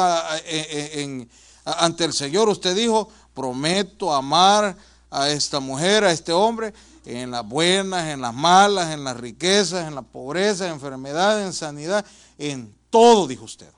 ante 1.65 2.05
el 2.05 2.13
Señor, 2.13 2.47
usted 2.47 2.75
dijo, 2.75 3.09
prometo 3.33 4.13
amar 4.13 4.77
a 5.09 5.29
esta 5.29 5.59
mujer, 5.59 6.03
a 6.03 6.11
este 6.11 6.31
hombre, 6.31 6.73
en 7.05 7.31
las 7.31 7.47
buenas, 7.47 8.07
en 8.07 8.21
las 8.21 8.33
malas, 8.33 8.93
en 8.93 9.03
las 9.03 9.17
riquezas, 9.17 9.87
en 9.87 9.95
la 9.95 10.01
pobreza, 10.01 10.67
en 10.67 10.73
enfermedad, 10.73 11.43
en 11.43 11.53
sanidad, 11.53 12.05
en 12.37 12.73
todo, 12.89 13.27
dijo 13.27 13.45
usted. 13.45 13.69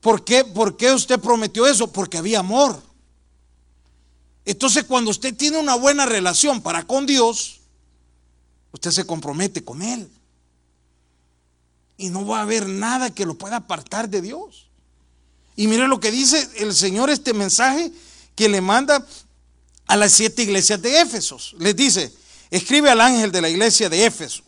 ¿Por 0.00 0.24
qué? 0.24 0.44
¿Por 0.44 0.76
qué 0.76 0.92
usted 0.92 1.18
prometió 1.18 1.66
eso? 1.66 1.90
Porque 1.90 2.18
había 2.18 2.40
amor. 2.40 2.80
Entonces 4.44 4.84
cuando 4.84 5.10
usted 5.10 5.34
tiene 5.36 5.58
una 5.58 5.74
buena 5.74 6.06
relación 6.06 6.60
para 6.60 6.86
con 6.86 7.06
Dios, 7.06 7.60
usted 8.72 8.92
se 8.92 9.04
compromete 9.04 9.64
con 9.64 9.82
Él. 9.82 10.08
Y 11.96 12.10
no 12.10 12.26
va 12.26 12.38
a 12.38 12.42
haber 12.42 12.68
nada 12.68 13.10
que 13.10 13.26
lo 13.26 13.36
pueda 13.36 13.56
apartar 13.56 14.08
de 14.08 14.20
Dios. 14.20 14.68
Y 15.56 15.66
mire 15.66 15.88
lo 15.88 15.98
que 15.98 16.12
dice 16.12 16.48
el 16.58 16.74
Señor 16.74 17.10
este 17.10 17.32
mensaje 17.32 17.90
que 18.36 18.48
le 18.48 18.60
manda 18.60 19.04
a 19.86 19.96
las 19.96 20.12
siete 20.12 20.42
iglesias 20.42 20.80
de 20.82 21.00
Éfesos. 21.00 21.54
Les 21.58 21.74
dice, 21.76 22.12
escribe 22.50 22.90
al 22.90 23.00
ángel 23.00 23.32
de 23.32 23.40
la 23.40 23.48
iglesia 23.48 23.88
de 23.88 24.06
Éfeso, 24.06 24.42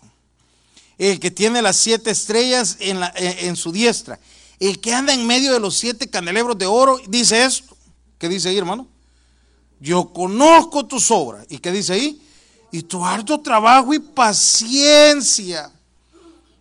el 0.98 1.20
que 1.20 1.30
tiene 1.30 1.62
las 1.62 1.76
siete 1.76 2.10
estrellas 2.10 2.76
en, 2.80 3.00
en 3.16 3.56
su 3.56 3.70
diestra, 3.72 4.18
el 4.58 4.80
que 4.80 4.92
anda 4.92 5.14
en 5.14 5.26
medio 5.26 5.52
de 5.52 5.60
los 5.60 5.76
siete 5.76 6.10
candelebros 6.10 6.58
de 6.58 6.66
oro, 6.66 7.00
dice 7.06 7.44
esto. 7.44 7.76
¿Qué 8.18 8.28
dice 8.28 8.48
ahí, 8.48 8.58
hermano? 8.58 8.88
Yo 9.80 10.12
conozco 10.12 10.86
tus 10.86 11.10
obras. 11.10 11.46
¿Y 11.48 11.58
qué 11.58 11.70
dice 11.70 11.92
ahí? 11.92 12.20
Y 12.72 12.82
tu 12.82 13.04
harto 13.04 13.40
trabajo 13.40 13.94
y 13.94 14.00
paciencia. 14.00 15.70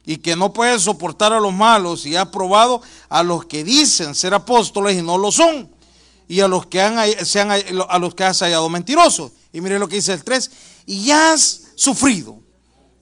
Y 0.05 0.17
que 0.17 0.35
no 0.35 0.53
puedes 0.53 0.83
soportar 0.83 1.33
a 1.33 1.39
los 1.39 1.51
malos 1.51 2.05
y 2.05 2.15
has 2.15 2.27
probado 2.27 2.81
a 3.09 3.23
los 3.23 3.45
que 3.45 3.63
dicen 3.63 4.13
ser 4.13 4.33
apóstoles 4.33 4.97
y 4.97 5.01
no 5.01 5.17
lo 5.17 5.31
son. 5.31 5.69
Y 6.27 6.41
a 6.41 6.47
los 6.47 6.65
que, 6.65 6.81
han, 6.81 6.97
a 6.97 7.99
los 7.99 8.15
que 8.15 8.23
has 8.23 8.39
hallado 8.39 8.69
mentirosos. 8.69 9.31
Y 9.53 9.61
mire 9.61 9.79
lo 9.79 9.87
que 9.87 9.95
dice 9.95 10.13
el 10.13 10.23
3. 10.23 10.51
Y 10.85 11.11
has 11.11 11.61
sufrido. 11.75 12.39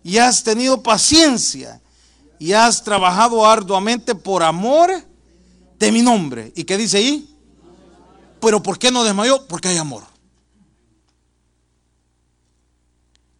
Y 0.04 0.18
has 0.18 0.44
tenido 0.44 0.82
paciencia. 0.84 1.82
Y 2.38 2.54
has 2.54 2.84
trabajado 2.84 3.46
arduamente 3.46 4.14
por 4.14 4.44
amor 4.44 4.92
de 5.80 5.92
mi 5.92 6.02
nombre. 6.02 6.54
¿Y 6.56 6.64
qué 6.64 6.78
dice 6.78 6.98
ahí? 6.98 7.36
Pero 8.40 8.62
¿por 8.62 8.78
qué 8.78 8.92
no 8.92 9.04
desmayó? 9.04 9.48
Porque 9.48 9.70
hay 9.70 9.78
amor. 9.78 10.04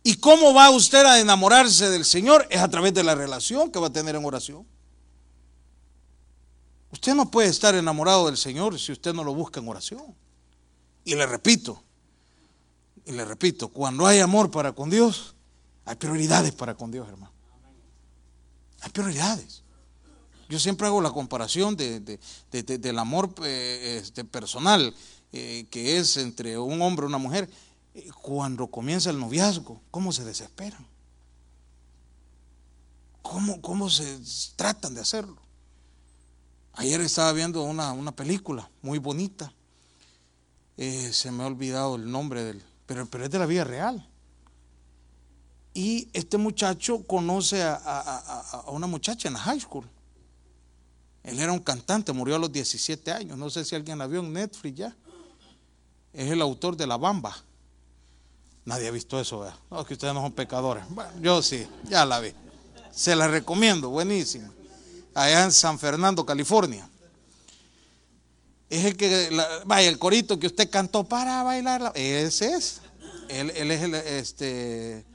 ¿Y 0.02 0.16
cómo 0.18 0.54
va 0.54 0.70
usted 0.70 1.04
a 1.06 1.20
enamorarse 1.20 1.90
del 1.90 2.06
Señor? 2.06 2.48
Es 2.50 2.62
a 2.62 2.70
través 2.70 2.94
de 2.94 3.04
la 3.04 3.16
relación 3.16 3.72
que 3.72 3.80
va 3.80 3.88
a 3.88 3.94
tener 3.94 4.16
en 4.16 4.24
oración. 4.24 4.66
Usted 6.96 7.14
no 7.14 7.30
puede 7.30 7.50
estar 7.50 7.76
enamorado 7.76 8.28
del 8.28 8.38
Señor 8.38 8.80
si 8.80 8.94
usted 8.94 9.14
no 9.14 9.26
lo 9.26 9.34
busca 9.34 9.60
en 9.60 9.68
oración. 9.68 10.16
Y 11.04 11.14
le 11.14 11.26
repito, 11.26 11.84
y 13.06 13.12
le 13.12 13.26
repito, 13.26 13.68
cuando 13.68 14.08
hay 14.08 14.20
amor 14.20 14.50
para 14.50 14.72
con 14.72 14.90
Dios, 14.90 15.36
hay 15.84 15.98
prioridades 15.98 16.54
para 16.54 16.74
con 16.74 16.92
Dios, 16.92 17.06
hermano. 17.10 17.34
Hay 18.80 18.92
prioridades. 18.92 19.62
Yo 20.48 20.58
siempre 20.58 20.88
hago 20.88 21.02
la 21.02 21.12
comparación 21.12 21.76
del 21.76 22.98
amor 22.98 23.36
eh, 23.44 24.00
este, 24.02 24.24
personal 24.24 24.96
eh, 25.34 25.68
que 25.70 25.98
es 25.98 26.16
entre 26.16 26.58
un 26.58 26.82
hombre 26.82 27.06
y 27.06 27.10
una 27.10 27.18
mujer. 27.18 27.50
Cuando 28.22 28.68
comienza 28.68 29.10
el 29.10 29.20
noviazgo, 29.20 29.82
¿cómo 29.92 30.14
se 30.14 30.24
desesperan? 30.24 30.88
¿Cómo, 33.22 33.62
cómo 33.62 33.90
se 33.90 34.18
tratan 34.56 34.96
de 34.96 35.02
hacerlo? 35.02 35.45
Ayer 36.78 37.00
estaba 37.02 37.32
viendo 37.32 37.64
una, 37.64 38.12
película 38.12 38.70
muy 38.82 39.00
bonita. 39.00 39.52
se 40.78 41.32
me 41.32 41.44
ha 41.44 41.48
olvidado 41.48 41.96
el 41.96 42.12
nombre 42.12 42.44
del, 42.44 42.62
pero, 42.86 43.06
pero 43.06 43.26
es 43.26 43.32
de 43.32 43.40
la 43.40 43.46
vida 43.46 43.64
real. 43.64 44.08
Y 45.74 46.10
este 46.14 46.38
muchacho 46.38 47.04
conoce 47.06 47.64
a, 47.64 47.76
a, 47.76 48.72
una 48.72 48.88
muchacha 48.88 49.28
en 49.28 49.36
la 49.36 49.40
high 49.40 49.60
school. 49.60 49.86
Él 51.24 51.40
era 51.40 51.52
un 51.52 51.60
cantante, 51.60 52.14
murió 52.14 52.36
a 52.36 52.40
los 52.40 52.52
17 52.52 53.12
años. 53.12 53.38
No 53.38 53.50
sé 53.50 53.66
si 53.66 53.76
alguien 53.76 53.98
la 53.98 54.08
vio 54.08 54.20
en 54.20 54.32
Netflix 54.32 54.78
ya. 54.78 54.96
Es 56.14 56.30
el 56.30 56.42
autor 56.42 56.78
de 56.78 56.88
La 56.88 56.98
Bamba. 56.98 57.36
Nadie 58.66 58.88
ha 58.88 58.92
visto 58.92 59.20
eso, 59.20 59.40
¿verdad? 59.40 59.56
No, 59.70 59.86
que 59.86 59.94
ustedes 59.94 60.14
no 60.14 60.22
son 60.22 60.32
pecadores. 60.34 60.84
Bueno, 60.90 61.12
yo 61.22 61.42
sí, 61.42 61.68
ya 61.84 62.06
la 62.06 62.20
vi. 62.20 62.32
Se 62.92 63.16
la 63.16 63.28
recomiendo, 63.28 63.90
buenísima. 63.90 64.50
Allá 65.16 65.46
en 65.46 65.52
San 65.52 65.80
Fernando, 65.80 66.24
California. 66.24 66.88
Es 68.70 68.86
el 68.86 68.98
que, 68.98 69.30
vaya, 69.66 69.90
el 69.90 69.98
corito 69.98 70.38
que 70.38 70.48
usted 70.48 70.70
cantó 70.70 71.04
para 71.04 71.42
bailar. 71.42 71.92
Ese 71.96 72.54
es. 72.54 72.82
Él, 73.30 73.52
él 73.56 73.72
es 73.72 73.82
el, 73.82 73.96
este. 73.96 75.06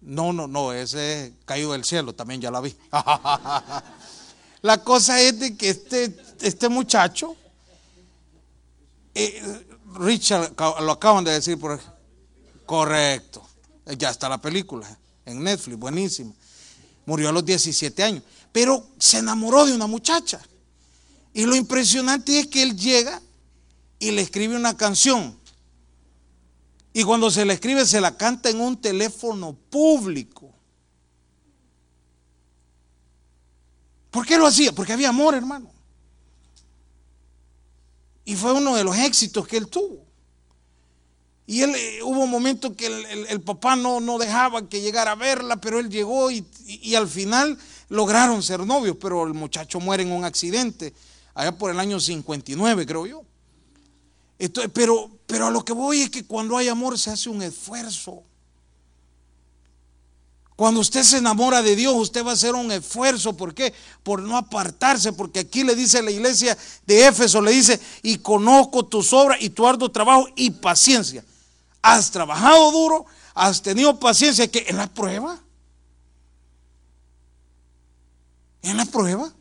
No, 0.00 0.32
no, 0.32 0.46
no, 0.46 0.72
ese 0.72 1.26
es 1.26 1.32
caído 1.44 1.72
del 1.72 1.84
cielo, 1.84 2.14
también 2.14 2.40
ya 2.40 2.50
la 2.50 2.60
vi. 2.60 2.76
La 4.62 4.82
cosa 4.82 5.20
es 5.20 5.38
de 5.40 5.56
que 5.56 5.68
este, 5.68 6.16
este 6.40 6.70
muchacho, 6.70 7.36
eh, 9.14 9.66
Richard, 9.96 10.54
lo 10.80 10.92
acaban 10.92 11.22
de 11.22 11.32
decir 11.32 11.58
por 11.58 11.80
Correcto. 12.64 13.46
Ya 13.98 14.10
está 14.10 14.28
la 14.28 14.38
película. 14.38 14.86
en 15.26 15.42
Netflix, 15.42 15.78
buenísima. 15.78 16.32
Murió 17.06 17.28
a 17.28 17.32
los 17.32 17.44
17 17.44 18.02
años, 18.02 18.22
pero 18.54 18.86
se 19.00 19.18
enamoró 19.18 19.66
de 19.66 19.72
una 19.72 19.88
muchacha. 19.88 20.40
Y 21.32 21.44
lo 21.44 21.56
impresionante 21.56 22.38
es 22.38 22.46
que 22.46 22.62
él 22.62 22.78
llega 22.78 23.20
y 23.98 24.12
le 24.12 24.22
escribe 24.22 24.54
una 24.54 24.76
canción. 24.76 25.36
Y 26.92 27.02
cuando 27.02 27.32
se 27.32 27.44
la 27.44 27.52
escribe, 27.52 27.84
se 27.84 28.00
la 28.00 28.16
canta 28.16 28.50
en 28.50 28.60
un 28.60 28.80
teléfono 28.80 29.54
público. 29.54 30.54
¿Por 34.12 34.24
qué 34.24 34.38
lo 34.38 34.46
hacía? 34.46 34.70
Porque 34.70 34.92
había 34.92 35.08
amor, 35.08 35.34
hermano. 35.34 35.72
Y 38.24 38.36
fue 38.36 38.52
uno 38.52 38.76
de 38.76 38.84
los 38.84 38.96
éxitos 38.96 39.48
que 39.48 39.56
él 39.56 39.66
tuvo. 39.66 40.06
Y 41.44 41.62
él 41.62 41.74
eh, 41.74 42.02
hubo 42.04 42.20
un 42.22 42.30
momento 42.30 42.76
que 42.76 42.86
el, 42.86 43.40
papá 43.40 43.74
no, 43.74 43.98
no, 43.98 44.16
dejaba 44.16 44.68
que 44.68 44.80
llegara 44.80 45.10
a 45.10 45.16
verla, 45.16 45.56
pero 45.56 45.80
él 45.80 45.90
llegó 45.90 46.30
y, 46.30 46.46
y, 46.64 46.94
al 46.94 47.08
final 47.08 47.58
lograron 47.94 48.42
ser 48.42 48.66
novios, 48.66 48.96
pero 49.00 49.24
el 49.24 49.34
muchacho 49.34 49.78
muere 49.78 50.02
en 50.02 50.10
un 50.10 50.24
accidente, 50.24 50.92
allá 51.32 51.56
por 51.56 51.70
el 51.70 51.78
año 51.78 52.00
59, 52.00 52.86
creo 52.86 53.06
yo. 53.06 53.22
pero, 54.72 55.10
pero 55.26 55.46
a 55.46 55.50
lo 55.50 55.64
que 55.64 55.72
voy 55.72 56.02
es 56.02 56.10
que 56.10 56.24
cuando 56.24 56.56
hay 56.56 56.68
amor 56.68 56.98
se 56.98 57.10
hace 57.10 57.28
un 57.28 57.40
esfuerzo. 57.40 58.24
Cuando 60.56 60.80
usted 60.80 61.02
se 61.02 61.18
enamora 61.18 61.62
de 61.62 61.74
Dios, 61.74 61.94
usted 61.94 62.24
va 62.24 62.30
a 62.30 62.34
hacer 62.34 62.54
un 62.54 62.70
esfuerzo. 62.70 63.36
¿Por 63.36 63.54
qué? 63.54 63.72
Por 64.02 64.22
no 64.22 64.36
apartarse. 64.36 65.12
Porque 65.12 65.40
aquí 65.40 65.64
le 65.64 65.74
dice 65.74 66.00
la 66.00 66.12
iglesia 66.12 66.56
de 66.86 67.06
Éfeso, 67.06 67.40
le 67.40 67.50
dice, 67.50 67.80
y 68.02 68.18
conozco 68.18 68.84
tus 68.84 69.12
obras 69.12 69.38
y 69.40 69.50
tu 69.50 69.66
arduo 69.66 69.90
trabajo 69.90 70.28
y 70.36 70.50
paciencia. 70.50 71.24
Has 71.82 72.10
trabajado 72.10 72.70
duro, 72.70 73.06
has 73.34 73.62
tenido 73.62 73.98
paciencia, 73.98 74.48
que 74.48 74.66
en 74.68 74.76
la 74.76 74.86
prueba. 74.86 75.43
En 78.64 78.76
la 78.76 78.84
prueba. 78.84 79.32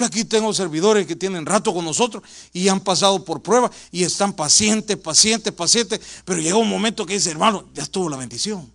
Aquí 0.00 0.24
tengo 0.24 0.52
servidores 0.54 1.06
que 1.06 1.16
tienen 1.16 1.44
rato 1.44 1.74
con 1.74 1.84
nosotros 1.84 2.22
y 2.52 2.68
han 2.68 2.80
pasado 2.80 3.24
por 3.24 3.42
prueba 3.42 3.70
y 3.90 4.04
están 4.04 4.32
pacientes, 4.32 4.96
pacientes, 4.96 5.52
pacientes. 5.52 6.00
Pero 6.24 6.40
llega 6.40 6.56
un 6.56 6.68
momento 6.68 7.04
que 7.04 7.14
dice, 7.14 7.30
hermano, 7.30 7.68
ya 7.74 7.82
estuvo 7.82 8.08
la 8.08 8.16
bendición 8.16 8.70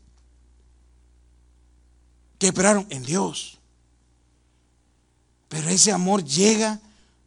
que 2.38 2.48
esperaron 2.48 2.86
en 2.90 3.04
Dios. 3.04 3.58
Pero 5.48 5.70
ese 5.70 5.94
amor 5.94 6.26
llega 6.26 6.82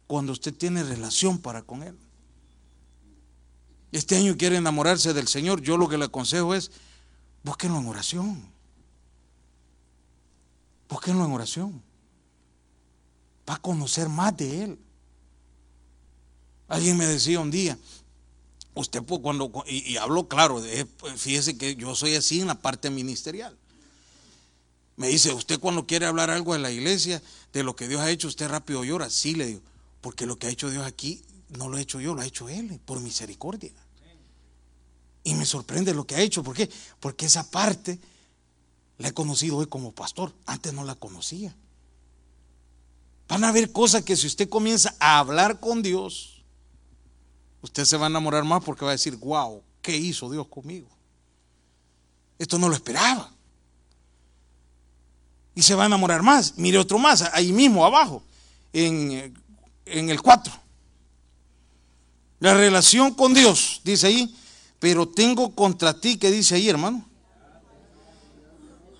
cuando 0.05 0.31
usted 0.31 0.53
tiene 0.53 0.83
relación 0.83 1.39
para 1.39 1.63
con 1.63 1.81
Él. 1.81 1.97
Este 3.91 4.15
año 4.15 4.37
quiere 4.37 4.57
enamorarse 4.57 5.13
del 5.13 5.27
Señor. 5.27 5.61
Yo 5.61 5.75
lo 5.75 5.89
que 5.89 5.97
le 5.97 6.05
aconsejo 6.05 6.53
es, 6.53 6.69
búsquenlo 7.41 7.79
en 7.79 7.87
oración. 7.87 8.47
Búsquenlo 10.87 11.25
en 11.25 11.31
oración. 11.31 11.86
Va 13.49 13.55
a 13.55 13.61
conocer 13.61 14.09
más 14.09 14.35
de 14.35 14.63
Él. 14.63 14.79
Alguien 16.67 16.97
me 16.97 17.05
decía 17.05 17.39
un 17.39 17.49
día, 17.49 17.77
usted 18.73 19.01
cuando, 19.03 19.51
y, 19.67 19.93
y 19.93 19.97
habló 19.97 20.27
claro, 20.27 20.61
fíjese 21.15 21.57
que 21.57 21.75
yo 21.75 21.95
soy 21.95 22.15
así 22.15 22.41
en 22.41 22.47
la 22.47 22.59
parte 22.59 22.89
ministerial. 22.89 23.57
Me 24.97 25.07
dice, 25.07 25.31
usted 25.31 25.59
cuando 25.59 25.85
quiere 25.85 26.07
hablar 26.07 26.29
algo 26.29 26.53
de 26.53 26.59
la 26.59 26.71
iglesia, 26.71 27.21
de 27.53 27.63
lo 27.63 27.75
que 27.75 27.87
Dios 27.87 28.01
ha 28.01 28.09
hecho, 28.09 28.27
usted 28.27 28.49
rápido 28.49 28.83
llora. 28.83 29.09
Sí, 29.09 29.35
le 29.35 29.45
digo, 29.45 29.61
porque 30.01 30.25
lo 30.25 30.37
que 30.39 30.47
ha 30.47 30.49
hecho 30.49 30.69
Dios 30.69 30.85
aquí 30.85 31.21
no 31.49 31.69
lo 31.69 31.77
he 31.77 31.81
hecho 31.81 32.01
yo, 32.01 32.15
lo 32.15 32.21
ha 32.21 32.25
hecho 32.25 32.49
Él, 32.49 32.79
por 32.83 32.99
misericordia. 32.99 33.71
Y 35.23 35.35
me 35.35 35.45
sorprende 35.45 35.93
lo 35.93 36.07
que 36.07 36.15
ha 36.15 36.21
hecho. 36.21 36.41
¿Por 36.41 36.55
qué? 36.55 36.69
Porque 36.99 37.25
esa 37.27 37.49
parte 37.49 37.99
la 38.97 39.09
he 39.09 39.13
conocido 39.13 39.57
hoy 39.57 39.67
como 39.67 39.91
pastor. 39.93 40.33
Antes 40.45 40.73
no 40.73 40.83
la 40.83 40.95
conocía. 40.95 41.55
Van 43.27 43.43
a 43.43 43.49
haber 43.49 43.71
cosas 43.71 44.03
que 44.03 44.15
si 44.15 44.27
usted 44.27 44.47
comienza 44.47 44.95
a 44.99 45.19
hablar 45.19 45.59
con 45.59 45.81
Dios, 45.81 46.43
usted 47.61 47.85
se 47.85 47.97
va 47.97 48.05
a 48.05 48.09
enamorar 48.09 48.43
más 48.43 48.63
porque 48.63 48.85
va 48.85 48.91
a 48.91 48.93
decir, 48.93 49.15
wow, 49.17 49.61
¿qué 49.81 49.95
hizo 49.97 50.29
Dios 50.29 50.47
conmigo? 50.47 50.87
Esto 52.39 52.57
no 52.57 52.69
lo 52.69 52.75
esperaba 52.75 53.31
y 55.57 55.63
se 55.63 55.73
va 55.73 55.83
a 55.83 55.85
enamorar 55.87 56.21
más. 56.21 56.53
Mire 56.57 56.77
otro 56.77 56.99
más, 56.99 57.23
ahí 57.33 57.51
mismo 57.51 57.83
abajo, 57.83 58.21
en, 58.71 59.33
el 59.85 60.21
4. 60.21 60.53
La 62.39 62.53
relación 62.53 63.15
con 63.15 63.33
Dios, 63.33 63.81
dice 63.83 64.05
ahí, 64.05 64.35
pero 64.77 65.07
tengo 65.07 65.55
contra 65.55 65.99
ti, 65.99 66.17
¿qué 66.17 66.29
dice 66.29 66.53
ahí, 66.53 66.69
hermano? 66.69 67.03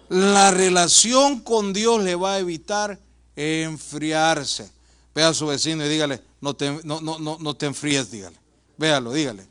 La 0.09 0.49
relación 0.49 1.41
con 1.41 1.73
Dios 1.73 2.03
le 2.03 2.15
va 2.15 2.33
a 2.33 2.39
evitar 2.39 2.99
enfriarse. 3.37 4.69
Ve 5.13 5.23
a 5.23 5.33
su 5.33 5.47
vecino 5.47 5.85
y 5.85 5.89
dígale, 5.89 6.21
no 6.41 6.55
te, 6.55 6.81
no, 6.83 6.99
no, 7.01 7.19
no 7.19 7.53
te 7.55 7.67
enfríes, 7.67 8.11
dígale. 8.11 8.37
Véalo, 8.77 9.13
dígale. 9.13 9.47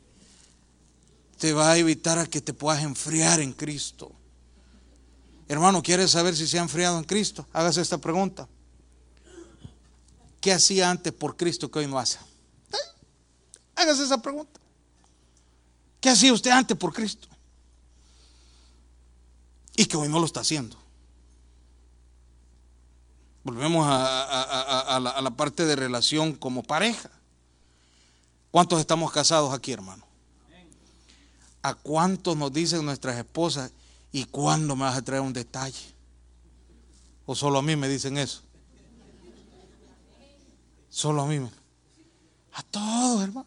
Te 1.38 1.52
va 1.52 1.70
a 1.70 1.76
evitar 1.76 2.18
a 2.18 2.26
que 2.26 2.40
te 2.40 2.52
puedas 2.52 2.82
enfriar 2.82 3.40
en 3.40 3.52
Cristo. 3.52 4.12
Hermano, 5.48 5.82
¿quiere 5.82 6.08
saber 6.08 6.36
si 6.36 6.46
se 6.46 6.58
ha 6.58 6.62
enfriado 6.62 6.98
en 6.98 7.04
Cristo? 7.04 7.46
Hágase 7.52 7.80
esta 7.80 7.98
pregunta. 7.98 8.48
¿Qué 10.40 10.52
hacía 10.52 10.90
antes 10.90 11.12
por 11.12 11.36
Cristo 11.36 11.70
que 11.70 11.80
hoy 11.80 11.86
no 11.86 11.98
hace? 11.98 12.18
¿Eh? 12.72 13.00
Hágase 13.76 14.04
esa 14.04 14.20
pregunta. 14.20 14.60
¿Qué 16.00 16.10
hacía 16.10 16.32
usted 16.32 16.50
antes 16.50 16.76
por 16.76 16.92
Cristo? 16.92 17.28
Y 19.76 19.86
que 19.86 19.96
hoy 19.96 20.08
no 20.08 20.18
lo 20.18 20.26
está 20.26 20.40
haciendo. 20.40 20.76
Volvemos 23.46 23.86
a, 23.88 24.98
la, 25.00 25.10
a 25.10 25.22
la 25.22 25.30
parte 25.30 25.66
de 25.66 25.76
relación 25.76 26.32
como 26.32 26.64
pareja. 26.64 27.08
¿Cuántos 28.50 28.80
estamos 28.80 29.12
casados 29.12 29.54
aquí, 29.54 29.70
hermano? 29.70 30.04
¿A 31.62 31.74
cuántos 31.74 32.36
nos 32.36 32.52
dicen 32.52 32.84
nuestras 32.84 33.16
esposas? 33.16 33.70
¿Y 34.10 34.24
cuándo 34.24 34.74
me 34.74 34.82
vas 34.82 34.96
a 34.96 35.02
traer 35.02 35.22
un 35.22 35.32
detalle? 35.32 35.94
¿O 37.24 37.36
solo 37.36 37.60
a 37.60 37.62
mí 37.62 37.76
me 37.76 37.88
dicen 37.88 38.18
eso? 38.18 38.42
Solo 40.90 41.22
a 41.22 41.26
mí. 41.26 41.48
A 42.54 42.62
todos, 42.64 43.22
hermano. 43.22 43.46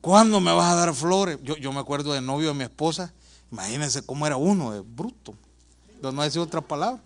¿Cuándo 0.00 0.40
me 0.40 0.52
vas 0.52 0.72
a 0.72 0.74
dar 0.74 0.94
flores? 0.94 1.38
Yo, 1.42 1.54
yo 1.58 1.70
me 1.70 1.80
acuerdo 1.80 2.14
del 2.14 2.24
novio 2.24 2.48
de 2.48 2.54
mi 2.54 2.64
esposa. 2.64 3.12
Imagínense 3.52 4.00
cómo 4.06 4.26
era 4.26 4.38
uno, 4.38 4.72
de 4.72 4.80
bruto. 4.80 5.34
No, 6.02 6.12
no 6.12 6.22
decir 6.22 6.40
otra 6.40 6.60
palabra. 6.60 7.02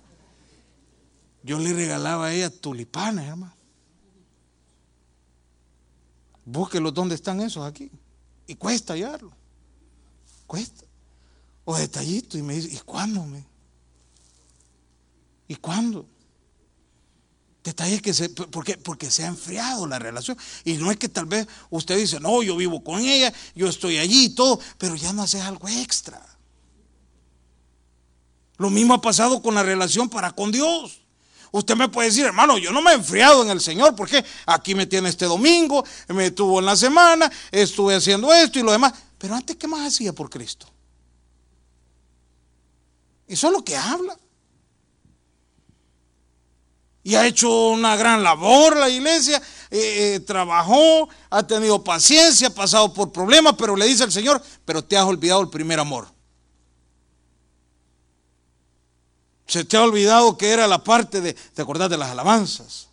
Yo 1.43 1.59
le 1.59 1.73
regalaba 1.73 2.27
a 2.27 2.33
ella 2.33 2.51
tulipanes, 2.51 3.27
hermano. 3.27 3.55
Búsquelos 6.45 6.93
dónde 6.95 7.15
están 7.15 7.41
esos 7.41 7.65
aquí. 7.67 7.91
Y 8.47 8.55
cuesta 8.55 8.95
hallarlo 8.95 9.33
cuesta. 10.53 10.85
O 11.65 11.79
detallito. 11.79 12.37
Y 12.37 12.43
me 12.43 12.55
dice, 12.57 12.69
¿y 12.77 12.79
cuándo? 12.81 13.25
Me? 13.25 13.43
¿Y 15.49 15.57
cuándo? 15.57 16.07
Detalles 17.65 18.03
que 18.03 18.13
se, 18.13 18.29
porque, 18.29 18.77
porque 18.77 19.11
se 19.11 19.25
ha 19.25 19.29
enfriado 19.29 19.87
la 19.87 19.99
relación. 19.99 20.37
Y 20.65 20.75
no 20.75 20.91
es 20.91 20.99
que 20.99 21.09
tal 21.09 21.25
vez 21.25 21.47
usted 21.71 21.97
dice, 21.97 22.21
no, 22.21 22.43
yo 22.43 22.55
vivo 22.55 22.85
con 22.85 23.01
ella, 23.01 23.33
yo 23.55 23.67
estoy 23.67 23.97
allí 23.97 24.27
y 24.27 24.35
todo, 24.35 24.61
pero 24.77 24.95
ya 24.95 25.15
no 25.15 25.23
hace 25.23 25.41
algo 25.41 25.67
extra. 25.69 26.21
Lo 28.63 28.71
mismo 28.71 28.95
ha 28.95 29.01
pasado 29.01 29.43
con 29.43 29.57
la 29.57 29.65
relación 29.65 30.09
para 30.09 30.31
con 30.31 30.53
Dios. 30.53 31.01
Usted 31.51 31.75
me 31.75 31.89
puede 31.89 32.11
decir, 32.11 32.27
hermano, 32.27 32.59
yo 32.59 32.71
no 32.71 32.81
me 32.81 32.93
he 32.93 32.95
enfriado 32.95 33.43
en 33.43 33.51
el 33.51 33.61
Señor, 33.61 33.97
porque 33.97 34.25
aquí 34.47 34.77
me 34.77 34.87
tiene 34.87 35.09
este 35.09 35.25
domingo, 35.25 35.85
me 36.07 36.31
tuvo 36.31 36.61
en 36.61 36.67
la 36.67 36.77
semana, 36.77 37.29
estuve 37.51 37.97
haciendo 37.97 38.33
esto 38.33 38.61
y 38.61 38.63
lo 38.63 38.71
demás. 38.71 38.93
Pero 39.19 39.35
antes, 39.35 39.57
¿qué 39.57 39.67
más 39.67 39.85
hacía 39.89 40.13
por 40.13 40.31
Cristo? 40.31 40.69
Eso 43.27 43.49
es 43.49 43.53
lo 43.53 43.65
que 43.65 43.77
habla. 43.77 44.17
Y 47.03 47.17
ha 47.17 47.27
hecho 47.27 47.71
una 47.71 47.97
gran 47.97 48.23
labor 48.23 48.77
la 48.77 48.89
iglesia, 48.89 49.43
eh, 49.73 50.15
eh, 50.15 50.21
trabajó, 50.21 51.09
ha 51.31 51.45
tenido 51.45 51.83
paciencia, 51.83 52.47
ha 52.47 52.55
pasado 52.55 52.95
por 52.95 53.11
problemas, 53.11 53.57
pero 53.59 53.75
le 53.75 53.87
dice 53.87 54.05
el 54.05 54.13
Señor, 54.13 54.41
pero 54.65 54.85
te 54.85 54.97
has 54.97 55.05
olvidado 55.05 55.41
el 55.41 55.49
primer 55.51 55.81
amor. 55.81 56.12
Se 59.53 59.67
te 59.67 59.77
ha 59.77 59.83
olvidado 59.83 60.39
que 60.39 60.49
era 60.49 60.67
la 60.67 60.83
parte 60.83 61.21
de, 61.21 61.35
¿te 61.35 61.61
acordás 61.61 61.91
de 61.91 61.99
las 61.99 62.11
alabanzas? 62.11 62.89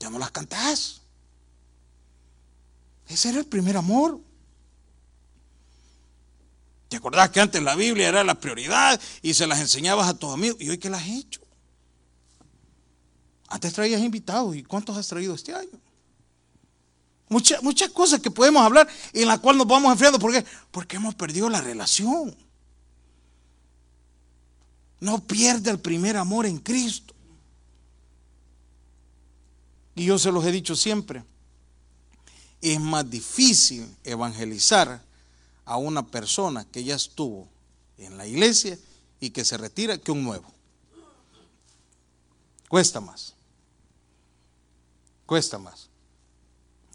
Ya 0.00 0.10
no 0.10 0.18
las 0.18 0.32
cantás. 0.32 1.00
Ese 3.06 3.28
era 3.28 3.38
el 3.38 3.46
primer 3.46 3.76
amor. 3.76 4.18
¿Te 6.88 6.96
acordás 6.96 7.30
que 7.30 7.38
antes 7.38 7.62
la 7.62 7.76
Biblia 7.76 8.08
era 8.08 8.24
la 8.24 8.34
prioridad 8.34 9.00
y 9.22 9.34
se 9.34 9.46
las 9.46 9.60
enseñabas 9.60 10.08
a 10.08 10.14
tus 10.14 10.34
amigos? 10.34 10.60
¿Y 10.60 10.70
hoy 10.70 10.78
qué 10.78 10.90
las 10.90 11.02
has 11.02 11.08
hecho? 11.10 11.40
Antes 13.46 13.74
traías 13.74 14.00
invitados. 14.00 14.56
¿Y 14.56 14.64
cuántos 14.64 14.96
has 14.96 15.06
traído 15.06 15.36
este 15.36 15.54
año? 15.54 15.78
Muchas 17.28 17.90
cosas 17.90 18.18
que 18.18 18.32
podemos 18.32 18.60
hablar 18.60 18.88
y 19.12 19.22
en 19.22 19.28
la 19.28 19.38
cual 19.38 19.56
nos 19.56 19.68
vamos 19.68 19.92
enfriando. 19.92 20.18
¿Por 20.18 20.32
qué? 20.32 20.44
Porque 20.72 20.96
hemos 20.96 21.14
perdido 21.14 21.48
la 21.48 21.60
relación. 21.60 22.36
No 25.02 25.18
pierde 25.18 25.68
el 25.68 25.80
primer 25.80 26.16
amor 26.16 26.46
en 26.46 26.58
Cristo. 26.58 27.12
Y 29.96 30.04
yo 30.04 30.16
se 30.16 30.30
los 30.30 30.44
he 30.44 30.52
dicho 30.52 30.76
siempre. 30.76 31.24
Es 32.60 32.78
más 32.78 33.10
difícil 33.10 33.96
evangelizar 34.04 35.02
a 35.64 35.76
una 35.76 36.06
persona 36.06 36.64
que 36.66 36.84
ya 36.84 36.94
estuvo 36.94 37.48
en 37.98 38.16
la 38.16 38.28
iglesia 38.28 38.78
y 39.18 39.30
que 39.30 39.44
se 39.44 39.56
retira 39.56 39.98
que 39.98 40.12
un 40.12 40.22
nuevo. 40.22 40.48
Cuesta 42.68 43.00
más. 43.00 43.34
Cuesta 45.26 45.58
más. 45.58 45.88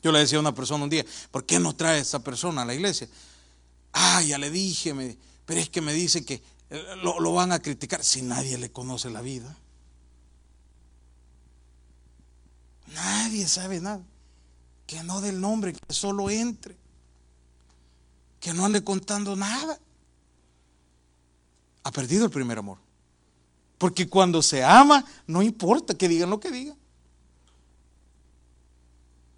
Yo 0.01 0.13
le 0.13 0.19
decía 0.19 0.37
a 0.37 0.41
una 0.41 0.55
persona 0.55 0.85
un 0.85 0.89
día, 0.89 1.05
¿por 1.29 1.45
qué 1.45 1.59
no 1.59 1.75
trae 1.75 1.97
a 1.97 2.01
esta 2.01 2.19
persona 2.19 2.61
a 2.61 2.65
la 2.65 2.73
iglesia? 2.73 3.09
Ah, 3.91 4.21
ya 4.21 4.37
le 4.37 4.49
dije, 4.49 5.17
pero 5.45 5.59
es 5.59 5.69
que 5.69 5.81
me 5.81 5.91
dice 5.91 6.23
que 6.23 6.41
lo, 6.69 7.19
lo 7.19 7.33
van 7.33 7.51
a 7.51 7.59
criticar 7.59 8.03
si 8.03 8.21
nadie 8.21 8.57
le 8.57 8.71
conoce 8.71 9.09
la 9.09 9.21
vida. 9.21 9.55
Nadie 12.93 13.47
sabe 13.47 13.79
nada. 13.79 14.03
Que 14.85 15.03
no 15.03 15.21
del 15.21 15.39
nombre, 15.39 15.73
que 15.73 15.93
solo 15.93 16.29
entre. 16.29 16.77
Que 18.39 18.53
no 18.53 18.65
ande 18.65 18.83
contando 18.83 19.35
nada. 19.35 19.79
Ha 21.83 21.91
perdido 21.91 22.25
el 22.25 22.31
primer 22.31 22.57
amor. 22.57 22.79
Porque 23.77 24.09
cuando 24.09 24.41
se 24.41 24.63
ama, 24.63 25.05
no 25.27 25.41
importa 25.41 25.93
que 25.93 26.07
digan 26.07 26.29
lo 26.29 26.39
que 26.39 26.51
digan. 26.51 26.77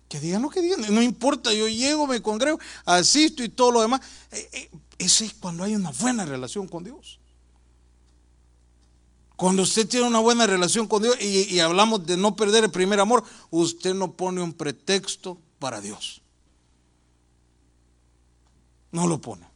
Que 0.07 0.19
digan 0.19 0.41
lo 0.41 0.49
que 0.49 0.61
digan. 0.61 0.93
No 0.93 1.01
importa, 1.01 1.53
yo 1.53 1.67
llego, 1.67 2.07
me 2.07 2.21
congrego, 2.21 2.59
asisto 2.85 3.43
y 3.43 3.49
todo 3.49 3.71
lo 3.71 3.81
demás. 3.81 4.01
Eh, 4.31 4.49
eh, 4.53 4.69
eso 4.99 5.23
es 5.23 5.33
cuando 5.33 5.63
hay 5.63 5.75
una 5.75 5.91
buena 5.91 6.25
relación 6.25 6.67
con 6.67 6.83
Dios. 6.83 7.19
Cuando 9.37 9.63
usted 9.63 9.87
tiene 9.87 10.05
una 10.05 10.19
buena 10.19 10.45
relación 10.45 10.85
con 10.85 11.01
Dios 11.01 11.19
y, 11.21 11.57
hablamos 11.59 12.05
de 12.05 12.17
no 12.17 12.35
perder 12.35 12.65
el 12.65 12.71
primer 12.71 12.99
amor, 12.99 13.23
usted 13.49 13.93
no 13.93 14.11
pone 14.11 14.41
un 14.41 14.51
pretexto 14.51 15.39
para 15.57 15.79
Dios. 15.79 16.21
No 18.91 19.07
lo 19.07 19.21
pone. 19.21 19.47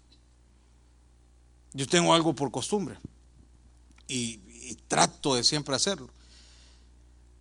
Yo 1.73 1.85
tengo 1.85 2.13
algo 2.13 2.33
por 2.33 2.49
costumbre 2.49 2.97
y, 4.07 4.39
y 4.47 4.75
trato 4.87 5.35
de 5.35 5.43
siempre 5.43 5.75
hacerlo. 5.75 6.09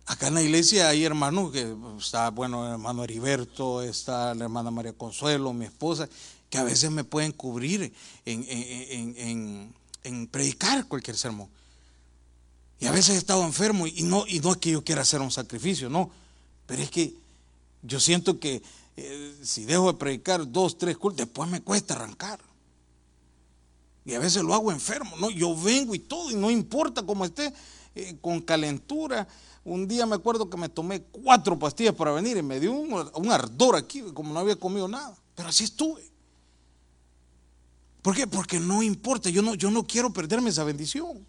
Acá 0.05 0.27
en 0.27 0.33
la 0.33 0.41
iglesia 0.41 0.89
hay 0.89 1.05
hermanos 1.05 1.53
que 1.53 1.73
está, 1.97 2.29
bueno, 2.29 2.65
el 2.65 2.73
hermano 2.73 3.05
Heriberto, 3.05 3.81
está 3.81 4.35
la 4.35 4.43
hermana 4.43 4.69
María 4.69 4.91
Consuelo, 4.91 5.53
mi 5.53 5.63
esposa, 5.63 6.09
que 6.53 6.59
a 6.59 6.63
veces 6.63 6.91
me 6.91 7.03
pueden 7.03 7.31
cubrir 7.31 7.91
en, 8.25 8.45
en, 8.47 9.15
en, 9.17 9.73
en 10.03 10.27
predicar 10.27 10.87
cualquier 10.87 11.17
sermón. 11.17 11.49
Y 12.79 12.85
a 12.85 12.91
veces 12.91 13.15
he 13.15 13.17
estado 13.17 13.43
enfermo 13.43 13.87
y 13.87 14.03
no, 14.03 14.25
y 14.27 14.39
no 14.39 14.51
es 14.51 14.57
que 14.57 14.69
yo 14.69 14.83
quiera 14.83 15.01
hacer 15.01 15.19
un 15.19 15.31
sacrificio, 15.31 15.89
no. 15.89 16.11
Pero 16.67 16.83
es 16.83 16.91
que 16.91 17.15
yo 17.81 17.99
siento 17.99 18.39
que 18.39 18.61
eh, 18.97 19.35
si 19.41 19.65
dejo 19.65 19.91
de 19.91 19.97
predicar 19.97 20.51
dos, 20.51 20.77
tres 20.77 20.95
cultos, 20.95 21.25
después 21.25 21.49
me 21.49 21.59
cuesta 21.63 21.95
arrancar. 21.95 22.39
Y 24.05 24.13
a 24.13 24.19
veces 24.19 24.43
lo 24.43 24.53
hago 24.53 24.71
enfermo, 24.71 25.17
¿no? 25.17 25.31
Yo 25.31 25.59
vengo 25.59 25.95
y 25.95 25.99
todo, 25.99 26.29
y 26.29 26.35
no 26.35 26.51
importa 26.51 27.01
cómo 27.01 27.25
esté, 27.25 27.51
eh, 27.95 28.15
con 28.21 28.41
calentura. 28.41 29.27
Un 29.65 29.87
día 29.87 30.05
me 30.05 30.17
acuerdo 30.17 30.51
que 30.51 30.57
me 30.57 30.69
tomé 30.69 31.01
cuatro 31.01 31.57
pastillas 31.57 31.95
para 31.95 32.11
venir 32.11 32.37
y 32.37 32.43
me 32.43 32.59
dio 32.59 32.73
un, 32.73 33.09
un 33.15 33.31
ardor 33.31 33.75
aquí, 33.75 34.03
como 34.13 34.31
no 34.35 34.39
había 34.39 34.55
comido 34.55 34.87
nada. 34.87 35.17
Pero 35.33 35.49
así 35.49 35.63
estuve. 35.63 36.12
¿Por 38.03 38.13
qué? 38.13 38.27
Porque 38.27 38.59
no 38.59 38.83
importa, 38.83 39.29
yo 39.29 39.41
no, 39.41 39.55
yo 39.55 39.71
no 39.71 39.87
quiero 39.87 40.11
perderme 40.11 40.49
esa 40.49 40.65
bendición. 40.65 41.25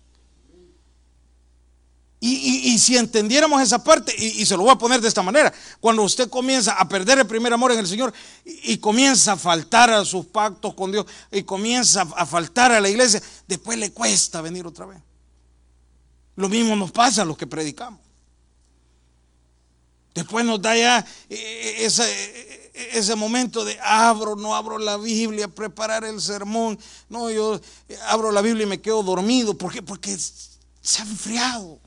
Y, 2.18 2.72
y, 2.72 2.78
si 2.78 2.96
entendiéramos 2.96 3.60
esa 3.60 3.84
parte, 3.84 4.14
y, 4.16 4.40
y, 4.40 4.46
se 4.46 4.56
lo 4.56 4.62
voy 4.62 4.72
a 4.72 4.78
poner 4.78 4.98
de 4.98 5.08
esta 5.08 5.22
manera, 5.22 5.52
cuando 5.78 6.02
usted 6.02 6.30
comienza 6.30 6.72
a 6.72 6.88
perder 6.88 7.18
el 7.18 7.26
primer 7.26 7.52
amor 7.52 7.70
en 7.72 7.80
el 7.80 7.86
Señor 7.86 8.14
y, 8.44 8.78
comienza 8.78 9.32
a 9.32 9.36
faltar 9.36 9.90
a 9.90 10.06
sus 10.06 10.24
pactos 10.26 10.72
con 10.72 10.90
Dios 10.90 11.04
y 11.30 11.42
comienza 11.42 12.00
a 12.16 12.24
faltar 12.24 12.72
a 12.72 12.80
la 12.80 12.88
iglesia, 12.88 13.22
después 13.46 13.78
le 13.78 13.92
cuesta 13.92 14.40
venir 14.40 14.66
otra 14.66 14.86
vez. 14.86 15.02
Lo 16.36 16.48
mismo 16.48 16.74
nos 16.74 16.90
pasa 16.92 17.22
a 17.22 17.24
los 17.26 17.36
que 17.36 17.46
predicamos. 17.46 18.00
Después 20.14 20.46
nos 20.46 20.62
da 20.62 20.74
ya 20.74 21.06
eh, 21.28 21.86
eh, 21.86 22.53
ese, 22.74 23.14
momento 23.14 23.64
de 23.64 23.78
abro, 23.80 24.34
no 24.34 24.56
abro 24.56 24.78
la 24.78 24.96
Biblia, 24.96 25.46
preparar 25.46 26.04
el 26.04 26.20
sermón. 26.20 26.78
No, 27.08 27.30
yo 27.30 27.60
abro 28.08 28.32
la 28.32 28.42
Biblia 28.42 28.64
y 28.64 28.68
me 28.68 28.80
quedo 28.80 29.02
dormido. 29.02 29.56
¿Por 29.56 29.72
qué? 29.72 29.80
Porque 29.80 30.18
se 30.18 31.02
ha 31.02 31.04
enfriado. 31.04 31.78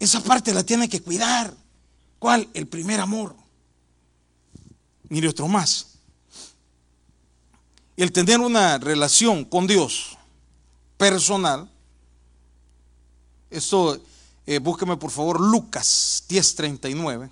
Esa 0.00 0.20
parte 0.20 0.52
la 0.52 0.64
tiene 0.64 0.88
que 0.88 1.00
cuidar. 1.00 1.54
¿Cuál? 2.18 2.48
El 2.52 2.66
primer 2.66 2.98
amor. 2.98 3.36
Mire 5.08 5.28
otro 5.28 5.46
más. 5.46 5.86
El 7.96 8.10
tener 8.10 8.40
una 8.40 8.78
relación 8.78 9.44
con 9.44 9.66
Dios 9.66 10.16
personal. 10.96 11.70
Esto, 13.50 14.00
eh, 14.46 14.58
búsqueme 14.58 14.96
por 14.96 15.10
favor 15.10 15.40
Lucas 15.40 16.24
10:39. 16.28 17.30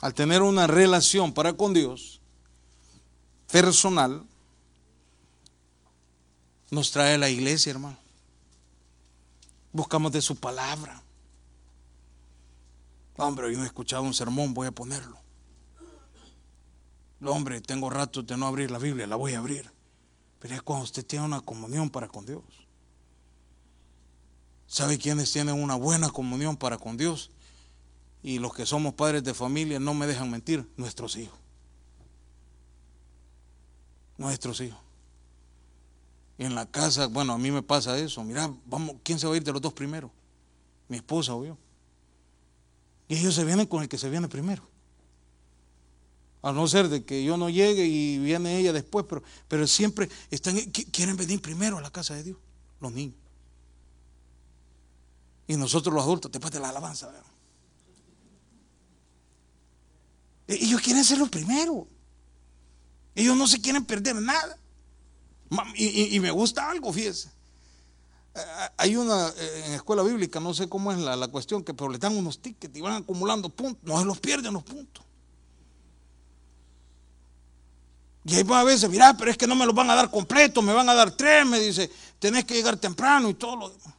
Al 0.00 0.14
tener 0.14 0.42
una 0.42 0.66
relación 0.66 1.32
para 1.32 1.54
con 1.54 1.72
Dios 1.72 2.20
personal, 3.50 4.24
nos 6.70 6.90
trae 6.90 7.16
la 7.16 7.30
iglesia, 7.30 7.70
hermano. 7.70 7.98
Buscamos 9.72 10.12
de 10.12 10.20
su 10.20 10.36
palabra. 10.36 11.02
Hombre, 13.16 13.50
yo 13.50 13.58
no 13.58 13.64
he 13.64 13.66
escuchado 13.66 14.02
un 14.02 14.14
sermón, 14.14 14.52
voy 14.52 14.66
a 14.66 14.72
ponerlo. 14.72 15.18
Hombre, 17.24 17.60
tengo 17.60 17.88
rato 17.88 18.22
de 18.22 18.36
no 18.36 18.46
abrir 18.46 18.70
la 18.70 18.78
Biblia, 18.78 19.06
la 19.06 19.16
voy 19.16 19.34
a 19.34 19.38
abrir. 19.38 19.70
Pero 20.38 20.54
es 20.54 20.62
cuando 20.62 20.84
usted 20.84 21.04
tiene 21.04 21.24
una 21.24 21.40
comunión 21.40 21.88
para 21.88 22.08
con 22.08 22.26
Dios. 22.26 22.44
¿Sabe 24.66 24.98
quiénes 24.98 25.32
tienen 25.32 25.62
una 25.62 25.76
buena 25.76 26.10
comunión 26.10 26.56
para 26.56 26.76
con 26.76 26.96
Dios? 26.96 27.30
Y 28.26 28.40
los 28.40 28.52
que 28.52 28.66
somos 28.66 28.92
padres 28.94 29.22
de 29.22 29.32
familia 29.34 29.78
no 29.78 29.94
me 29.94 30.04
dejan 30.04 30.28
mentir, 30.28 30.68
nuestros 30.76 31.14
hijos. 31.14 31.38
Nuestros 34.18 34.60
hijos. 34.62 34.80
En 36.36 36.56
la 36.56 36.66
casa, 36.66 37.06
bueno, 37.06 37.34
a 37.34 37.38
mí 37.38 37.52
me 37.52 37.62
pasa 37.62 37.96
eso. 37.96 38.24
Mira, 38.24 38.52
vamos, 38.64 38.96
¿quién 39.04 39.20
se 39.20 39.28
va 39.28 39.34
a 39.34 39.36
ir 39.36 39.44
de 39.44 39.52
los 39.52 39.62
dos 39.62 39.72
primero? 39.72 40.10
Mi 40.88 40.96
esposa 40.96 41.36
o 41.36 41.44
yo. 41.44 41.56
Y 43.06 43.16
ellos 43.16 43.32
se 43.32 43.44
vienen 43.44 43.66
con 43.66 43.82
el 43.84 43.88
que 43.88 43.96
se 43.96 44.10
viene 44.10 44.26
primero. 44.26 44.68
A 46.42 46.50
no 46.50 46.66
ser 46.66 46.88
de 46.88 47.04
que 47.04 47.22
yo 47.22 47.36
no 47.36 47.48
llegue 47.48 47.86
y 47.86 48.18
viene 48.18 48.58
ella 48.58 48.72
después, 48.72 49.06
pero, 49.08 49.22
pero 49.46 49.68
siempre 49.68 50.08
están, 50.32 50.58
quieren 50.90 51.16
venir 51.16 51.40
primero 51.40 51.78
a 51.78 51.80
la 51.80 51.92
casa 51.92 52.16
de 52.16 52.24
Dios, 52.24 52.38
los 52.80 52.90
niños. 52.90 53.14
Y 55.46 55.54
nosotros 55.56 55.94
los 55.94 56.02
adultos, 56.02 56.32
después 56.32 56.52
de 56.52 56.58
la 56.58 56.70
alabanza, 56.70 57.06
¿verdad? 57.06 57.35
Ellos 60.48 60.80
quieren 60.80 61.04
ser 61.04 61.18
los 61.18 61.28
primeros. 61.28 61.86
Ellos 63.14 63.36
no 63.36 63.46
se 63.46 63.60
quieren 63.60 63.84
perder 63.84 64.16
nada. 64.16 64.58
Y, 65.74 66.18
me 66.20 66.30
gusta 66.30 66.70
algo, 66.70 66.92
fíjese. 66.92 67.30
Hay 68.76 68.96
una 68.96 69.28
eh, 69.28 69.62
en 69.66 69.72
escuela 69.72 70.02
bíblica, 70.02 70.40
no 70.40 70.52
sé 70.52 70.68
cómo 70.68 70.92
es 70.92 70.98
la, 70.98 71.28
cuestión, 71.28 71.64
que 71.64 71.72
pero 71.72 71.88
le 71.88 71.96
dan 71.96 72.14
unos 72.14 72.40
tickets 72.40 72.76
y 72.76 72.80
van 72.82 73.02
acumulando 73.02 73.48
puntos. 73.48 73.82
No 73.84 73.98
se 73.98 74.04
los 74.04 74.20
pierden 74.20 74.52
los 74.52 74.62
puntos. 74.62 75.04
Y 78.24 78.34
ahí 78.34 78.42
va 78.42 78.60
a 78.60 78.64
veces, 78.64 78.90
mira, 78.90 79.16
pero 79.16 79.30
es 79.30 79.38
que 79.38 79.46
no 79.46 79.54
me 79.54 79.64
los 79.64 79.74
van 79.74 79.88
a 79.88 79.94
dar 79.94 80.10
completo, 80.10 80.60
me 80.60 80.72
van 80.72 80.88
a 80.88 80.94
dar 80.94 81.12
tres, 81.12 81.46
me 81.46 81.60
dice, 81.60 81.90
tenés 82.18 82.44
que 82.44 82.54
llegar 82.54 82.76
temprano 82.76 83.30
y 83.30 83.34
todo 83.34 83.56
lo 83.56 83.70
demás. 83.70 83.94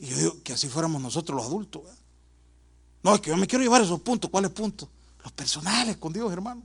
Y 0.00 0.06
yo 0.06 0.16
digo 0.16 0.42
que 0.42 0.54
así 0.54 0.68
fuéramos 0.68 1.00
nosotros 1.00 1.36
los 1.36 1.46
adultos. 1.46 1.84
¿verdad? 1.84 1.97
No, 3.02 3.14
es 3.14 3.20
que 3.20 3.30
yo 3.30 3.36
me 3.36 3.46
quiero 3.46 3.62
llevar 3.62 3.82
esos 3.82 4.00
puntos. 4.00 4.30
¿Cuáles 4.30 4.50
puntos? 4.50 4.88
Los 5.22 5.32
personales 5.32 5.96
con 5.96 6.12
Dios, 6.12 6.32
hermano. 6.32 6.62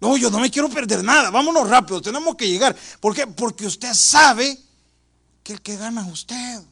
No, 0.00 0.16
yo 0.16 0.30
no 0.30 0.40
me 0.40 0.50
quiero 0.50 0.68
perder 0.68 1.04
nada. 1.04 1.30
Vámonos 1.30 1.68
rápido, 1.68 2.00
tenemos 2.00 2.34
que 2.36 2.48
llegar. 2.48 2.76
¿Por 3.00 3.14
qué? 3.14 3.26
Porque 3.26 3.66
usted 3.66 3.92
sabe 3.92 4.58
que 5.42 5.52
el 5.52 5.60
que 5.60 5.76
gana 5.76 6.02
es 6.06 6.12
usted. 6.12 6.62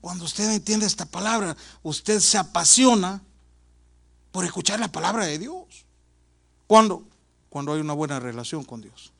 Cuando 0.00 0.24
usted 0.24 0.50
entiende 0.50 0.86
esta 0.86 1.06
palabra, 1.06 1.56
usted 1.82 2.20
se 2.20 2.38
apasiona 2.38 3.22
por 4.32 4.44
escuchar 4.44 4.80
la 4.80 4.92
palabra 4.92 5.26
de 5.26 5.38
Dios. 5.38 5.84
Cuando, 6.66 7.04
cuando 7.48 7.72
hay 7.72 7.80
una 7.80 7.92
buena 7.92 8.20
relación 8.20 8.64
con 8.64 8.80
Dios. 8.80 9.12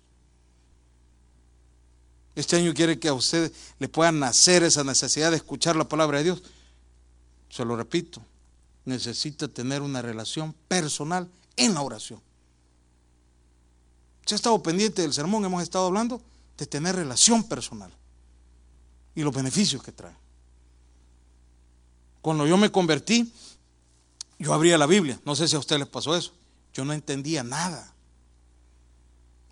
Este 2.40 2.57
año 2.57 2.72
quiere 2.72 2.98
que 2.98 3.09
a 3.09 3.12
usted 3.12 3.53
le 3.79 3.87
pueda 3.87 4.11
nacer 4.11 4.62
esa 4.62 4.83
necesidad 4.83 5.31
de 5.31 5.37
escuchar 5.37 5.76
la 5.76 5.87
palabra 5.87 6.16
de 6.16 6.24
Dios. 6.24 6.42
Se 7.50 7.66
lo 7.66 7.76
repito, 7.76 8.22
necesita 8.87 9.46
tener 9.46 9.83
una 9.83 10.00
relación 10.00 10.55
personal 10.66 11.29
en 11.59 11.74
la 11.74 11.83
oración. 11.83 12.18
Se 14.24 14.35
ha 14.35 14.37
estado 14.37 14.62
pendiente 14.62 15.03
del 15.03 15.12
sermón, 15.12 15.44
hemos 15.44 15.62
estado 15.62 15.85
hablando 15.85 16.22
de 16.57 16.64
tener 16.64 16.96
relación 16.96 17.44
personal 17.44 17.92
y 19.14 19.20
los 19.20 19.35
beneficios 19.35 19.83
que 19.83 19.92
trae. 19.92 20.16
Cuando 22.22 22.46
yo 22.46 22.57
me 22.57 22.72
convertí, 22.72 23.31
yo 24.38 24.55
abría 24.55 24.79
la 24.79 24.87
Biblia. 24.87 25.20
No 25.26 25.37
sé 25.37 25.46
si 25.46 25.57
a 25.57 25.59
ustedes 25.59 25.81
les 25.81 25.88
pasó 25.88 26.16
eso. 26.16 26.33
Yo 26.72 26.87
no 26.87 26.94
entendía 26.94 27.44
nada. 27.44 27.92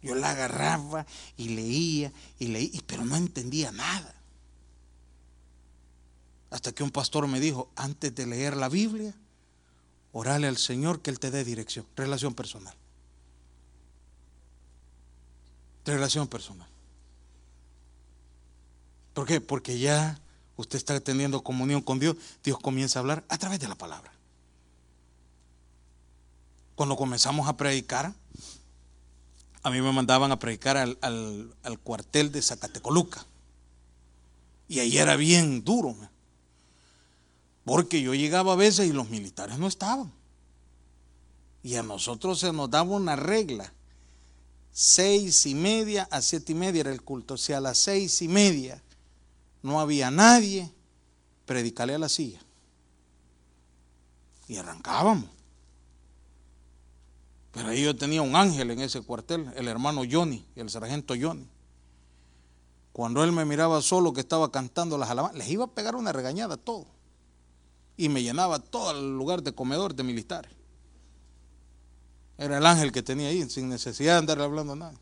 Yo 0.03 0.15
la 0.15 0.31
agarraba 0.31 1.07
y 1.37 1.51
leía 1.51 2.13
y 2.39 2.49
leía, 2.49 2.81
pero 2.87 3.05
no 3.05 3.17
entendía 3.17 3.73
nada. 3.73 4.15
Hasta 6.51 6.73
que 6.73 6.83
un 6.83 6.91
pastor 6.91 7.27
me 7.27 7.41
dijo, 7.41 7.71
antes 7.77 8.15
de 8.15 8.27
leer 8.27 8.57
la 8.57 8.69
Biblia, 8.69 9.15
orale 10.13 10.47
al 10.47 10.57
Señor 10.57 11.03
que 11.03 11.11
Él 11.11 11.19
te 11.19 11.31
dé 11.31 11.45
dirección, 11.45 11.87
relación 11.97 12.35
personal. 12.35 12.75
Relación 15.85 16.29
personal. 16.29 16.69
¿Por 19.15 19.27
qué? 19.27 19.41
Porque 19.41 19.79
ya 19.79 20.21
usted 20.57 20.77
está 20.79 20.99
teniendo 21.01 21.43
comunión 21.43 21.83
con 21.83 21.99
Dios, 21.99 22.17
Dios 22.45 22.59
comienza 22.59 22.99
a 22.99 23.01
hablar 23.01 23.25
a 23.29 23.37
través 23.37 23.59
de 23.61 23.69
la 23.69 23.75
palabra. 23.75 24.13
Cuando 26.75 26.97
comenzamos 26.97 27.49
a 27.49 27.57
predicar, 27.57 28.15
a 29.69 29.71
mí 29.71 29.83
me 29.83 29.93
mandaban 29.93 30.33
a 30.33 30.39
predicar 30.39 30.77
al, 30.77 31.81
cuartel 31.83 32.33
de 32.33 32.41
Zacatecoluca. 32.41 33.25
Y 34.67 34.81
ahí 34.81 34.97
era 34.97 35.17
bien 35.17 35.63
duro. 35.63 35.95
Porque 37.65 38.01
yo 38.01 38.15
llegaba 38.15 38.55
a 38.55 38.57
veces 38.57 38.89
y 38.89 38.93
los 38.93 39.11
militares 39.11 39.59
no 39.59 39.67
estaban. 39.67 40.11
Y 41.63 41.75
a 41.77 41.83
nosotros 41.83 42.41
se 42.41 42.51
nos 42.53 42.71
daba 42.71 42.97
una 42.97 43.15
regla. 43.15 43.73
Seis 44.73 45.45
y 45.45 45.55
media 45.55 46.09
a 46.11 46.23
siete 46.23 46.53
y 46.53 46.55
media 46.55 46.81
era 46.81 46.93
el 46.93 47.03
culto. 47.03 47.37
Sea, 47.37 47.59
a 47.59 47.61
las 47.61 47.77
seis 47.77 48.23
y 48.23 48.29
media 48.29 48.83
no 49.63 49.81
había 49.81 50.11
nadie, 50.11 50.73
predicale 51.45 51.95
a 51.95 51.99
la 51.99 52.09
silla. 52.09 52.41
Y 54.47 54.57
arrancábamos. 54.57 55.38
Pero 57.59 57.71
ahí 57.71 57.83
yo 57.83 57.97
tenía 57.97 58.23
un 58.23 58.37
ángel 58.37 58.71
en 58.71 58.79
ese 58.79 59.01
cuartel, 59.01 59.53
el 59.57 59.67
hermano 59.67 60.03
Johnny, 60.09 60.47
el 60.55 60.71
sargento 60.71 61.15
Johnny. 61.21 61.49
Cuando 62.93 63.25
él 63.25 63.33
me 63.33 63.45
miraba 63.45 63.83
solo 63.83 64.13
que 64.13 64.21
estaba 64.21 64.53
cantando 64.53 64.97
las 64.97 65.11
alabanzas, 65.11 65.39
les 65.39 65.49
iba 65.49 65.65
a 65.65 65.67
pegar 65.67 65.97
una 65.97 66.13
regañada 66.13 66.55
a 66.55 66.57
todo. 66.57 66.87
Y 67.97 68.11
me 68.11 68.23
llenaba 68.23 68.61
todo 68.61 68.93
el 68.93 69.19
lugar 69.19 69.43
de 69.43 69.51
comedor 69.51 69.93
de 69.93 70.05
militares. 70.05 70.53
Era 72.37 72.59
el 72.59 72.65
ángel 72.65 72.93
que 72.93 73.03
tenía 73.03 73.27
ahí, 73.27 73.51
sin 73.51 73.69
necesidad 73.69 74.13
de 74.13 74.19
andar 74.19 74.41
hablando 74.41 74.77
nada. 74.77 74.95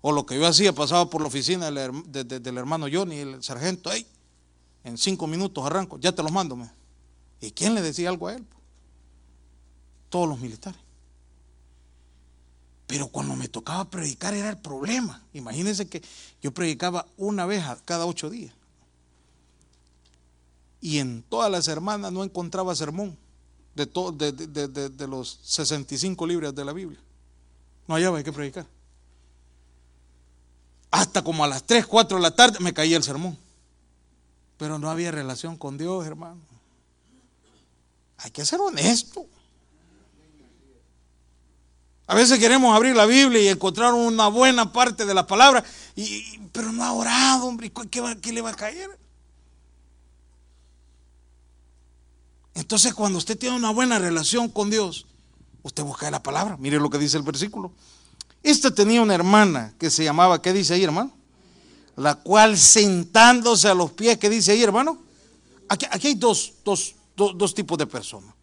O 0.00 0.12
lo 0.12 0.24
que 0.24 0.38
yo 0.38 0.46
hacía, 0.46 0.72
pasaba 0.72 1.10
por 1.10 1.20
la 1.20 1.26
oficina 1.26 1.70
del, 1.70 2.56
hermano 2.56 2.86
Johnny, 2.90 3.18
el 3.18 3.42
sargento, 3.42 3.90
hey, 3.92 4.06
en 4.82 4.96
cinco 4.96 5.26
minutos 5.26 5.62
arranco, 5.66 5.98
ya 5.98 6.12
te 6.12 6.22
los 6.22 6.32
mando. 6.32 6.58
¿Y 7.38 7.50
quién 7.50 7.74
le 7.74 7.82
decía 7.82 8.08
algo 8.08 8.28
a 8.28 8.34
él? 8.34 8.46
Todos 10.08 10.26
los 10.26 10.40
militares. 10.40 10.81
Pero 12.92 13.08
cuando 13.08 13.34
me 13.36 13.48
tocaba 13.48 13.86
predicar 13.86 14.34
era 14.34 14.50
el 14.50 14.58
problema. 14.58 15.22
Imagínense 15.32 15.88
que 15.88 16.02
yo 16.42 16.52
predicaba 16.52 17.06
una 17.16 17.46
vez 17.46 17.64
cada 17.86 18.04
ocho 18.04 18.28
días. 18.28 18.52
Y 20.78 20.98
en 20.98 21.22
todas 21.22 21.50
las 21.50 21.68
hermanas 21.68 22.12
no 22.12 22.22
encontraba 22.22 22.76
sermón 22.76 23.16
de, 23.74 23.86
de, 23.86 24.68
de, 24.90 25.08
los 25.08 25.40
65 25.42 26.26
libros 26.26 26.54
de 26.54 26.66
la 26.66 26.74
Biblia. 26.74 27.00
No 27.88 27.94
hallaba 27.94 28.22
que 28.22 28.30
predicar. 28.30 28.66
Hasta 30.90 31.24
como 31.24 31.44
a 31.44 31.48
las 31.48 31.64
3, 31.64 31.86
4 31.86 32.18
de 32.18 32.22
la 32.22 32.36
tarde 32.36 32.58
me 32.60 32.74
caía 32.74 32.98
el 32.98 33.02
sermón. 33.02 33.38
Pero 34.58 34.78
no 34.78 34.90
había 34.90 35.10
relación 35.10 35.56
con 35.56 35.78
Dios, 35.78 36.04
hermano. 36.04 36.42
Hay 38.18 38.32
que 38.32 38.44
ser 38.44 38.60
honesto. 38.60 39.24
A 42.12 42.14
veces 42.14 42.38
queremos 42.38 42.76
abrir 42.76 42.94
la 42.94 43.06
Biblia 43.06 43.40
y 43.40 43.48
encontrar 43.48 43.94
una 43.94 44.28
buena 44.28 44.70
parte 44.70 45.06
de 45.06 45.14
la 45.14 45.26
palabra, 45.26 45.64
y, 45.96 46.38
pero 46.52 46.70
no 46.70 46.84
ha 46.84 46.92
orado, 46.92 47.46
hombre. 47.46 47.72
¿Qué, 47.90 48.18
¿Qué 48.20 48.32
le 48.34 48.42
va 48.42 48.50
a 48.50 48.54
caer? 48.54 48.90
Entonces, 52.52 52.92
cuando 52.92 53.16
usted 53.16 53.38
tiene 53.38 53.56
una 53.56 53.70
buena 53.70 53.98
relación 53.98 54.50
con 54.50 54.68
Dios, 54.68 55.06
usted 55.62 55.84
busca 55.84 56.10
la 56.10 56.22
palabra. 56.22 56.58
Mire 56.58 56.78
lo 56.78 56.90
que 56.90 56.98
dice 56.98 57.16
el 57.16 57.22
versículo. 57.22 57.72
Esta 58.42 58.70
tenía 58.70 59.00
una 59.00 59.14
hermana 59.14 59.72
que 59.78 59.88
se 59.88 60.04
llamaba, 60.04 60.42
¿qué 60.42 60.52
dice 60.52 60.74
ahí, 60.74 60.84
hermano? 60.84 61.12
La 61.96 62.16
cual 62.16 62.58
sentándose 62.58 63.68
a 63.68 63.74
los 63.74 63.90
pies, 63.92 64.18
¿qué 64.18 64.28
dice 64.28 64.52
ahí, 64.52 64.62
hermano? 64.62 64.98
Aquí, 65.66 65.86
hay 65.90 66.14
dos, 66.14 66.52
dos, 66.62 66.94
dos, 67.16 67.54
tipos 67.54 67.78
de 67.78 67.86
personas. 67.86 68.34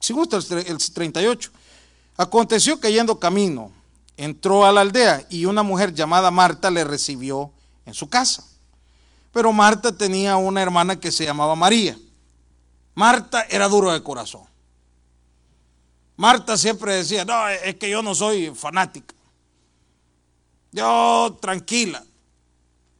Si 0.00 0.14
gusta 0.14 0.38
el 0.38 0.78
38. 0.78 1.50
Aconteció 2.18 2.80
que 2.80 2.92
yendo 2.92 3.20
camino, 3.20 3.70
entró 4.16 4.66
a 4.66 4.72
la 4.72 4.80
aldea 4.80 5.24
y 5.30 5.44
una 5.44 5.62
mujer 5.62 5.94
llamada 5.94 6.32
Marta 6.32 6.68
le 6.68 6.82
recibió 6.82 7.52
en 7.86 7.94
su 7.94 8.08
casa. 8.08 8.44
Pero 9.32 9.52
Marta 9.52 9.96
tenía 9.96 10.36
una 10.36 10.60
hermana 10.60 10.98
que 10.98 11.12
se 11.12 11.24
llamaba 11.24 11.54
María. 11.54 11.96
Marta 12.96 13.42
era 13.48 13.68
duro 13.68 13.92
de 13.92 14.02
corazón. 14.02 14.42
Marta 16.16 16.58
siempre 16.58 16.96
decía, 16.96 17.24
no, 17.24 17.48
es 17.48 17.76
que 17.76 17.88
yo 17.88 18.02
no 18.02 18.16
soy 18.16 18.52
fanática. 18.52 19.14
Yo 20.72 21.38
tranquila. 21.40 22.04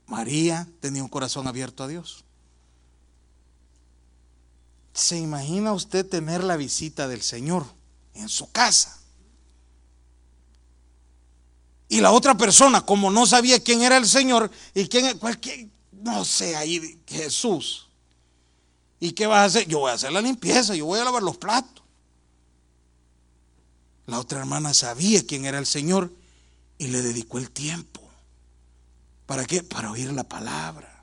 María 0.07 0.69
tenía 0.79 1.03
un 1.03 1.09
corazón 1.09 1.49
abierto 1.49 1.83
a 1.83 1.89
Dios. 1.89 2.25
¿Se 4.93 5.19
imagina 5.19 5.73
usted 5.73 6.09
tener 6.09 6.45
la 6.45 6.57
visita 6.57 7.09
del 7.09 7.23
Señor 7.23 7.67
en 8.15 8.29
su 8.29 8.51
casa? 8.53 8.98
Y 11.88 12.01
la 12.01 12.12
otra 12.12 12.37
persona, 12.37 12.83
como 12.83 13.11
no 13.11 13.27
sabía 13.27 13.62
quién 13.62 13.83
era 13.83 13.96
el 13.96 14.07
Señor 14.07 14.51
y 14.74 14.88
quién, 14.88 15.18
cualquier, 15.18 15.68
no 15.92 16.24
sé, 16.24 16.55
ahí 16.55 17.01
Jesús. 17.07 17.88
¿Y 19.01 19.12
qué 19.12 19.27
vas 19.27 19.38
a 19.38 19.44
hacer? 19.44 19.68
Yo 19.68 19.81
voy 19.81 19.90
a 19.90 19.94
hacer 19.94 20.12
la 20.12 20.20
limpieza, 20.20 20.74
yo 20.74 20.85
voy 20.85 21.01
a 21.01 21.05
lavar 21.05 21.22
los 21.22 21.38
platos. 21.38 21.83
La 24.07 24.18
otra 24.18 24.40
hermana 24.40 24.74
sabía 24.74 25.27
quién 25.27 25.46
era 25.46 25.59
el 25.59 25.66
Señor 25.66 26.12
y 26.77 26.88
le 26.88 27.01
dedicó 27.01 27.38
el 27.38 27.51
tiempo. 27.51 28.01
¿Para 29.27 29.44
qué? 29.44 29.62
Para 29.62 29.90
oír 29.90 30.12
la 30.12 30.24
palabra. 30.24 31.03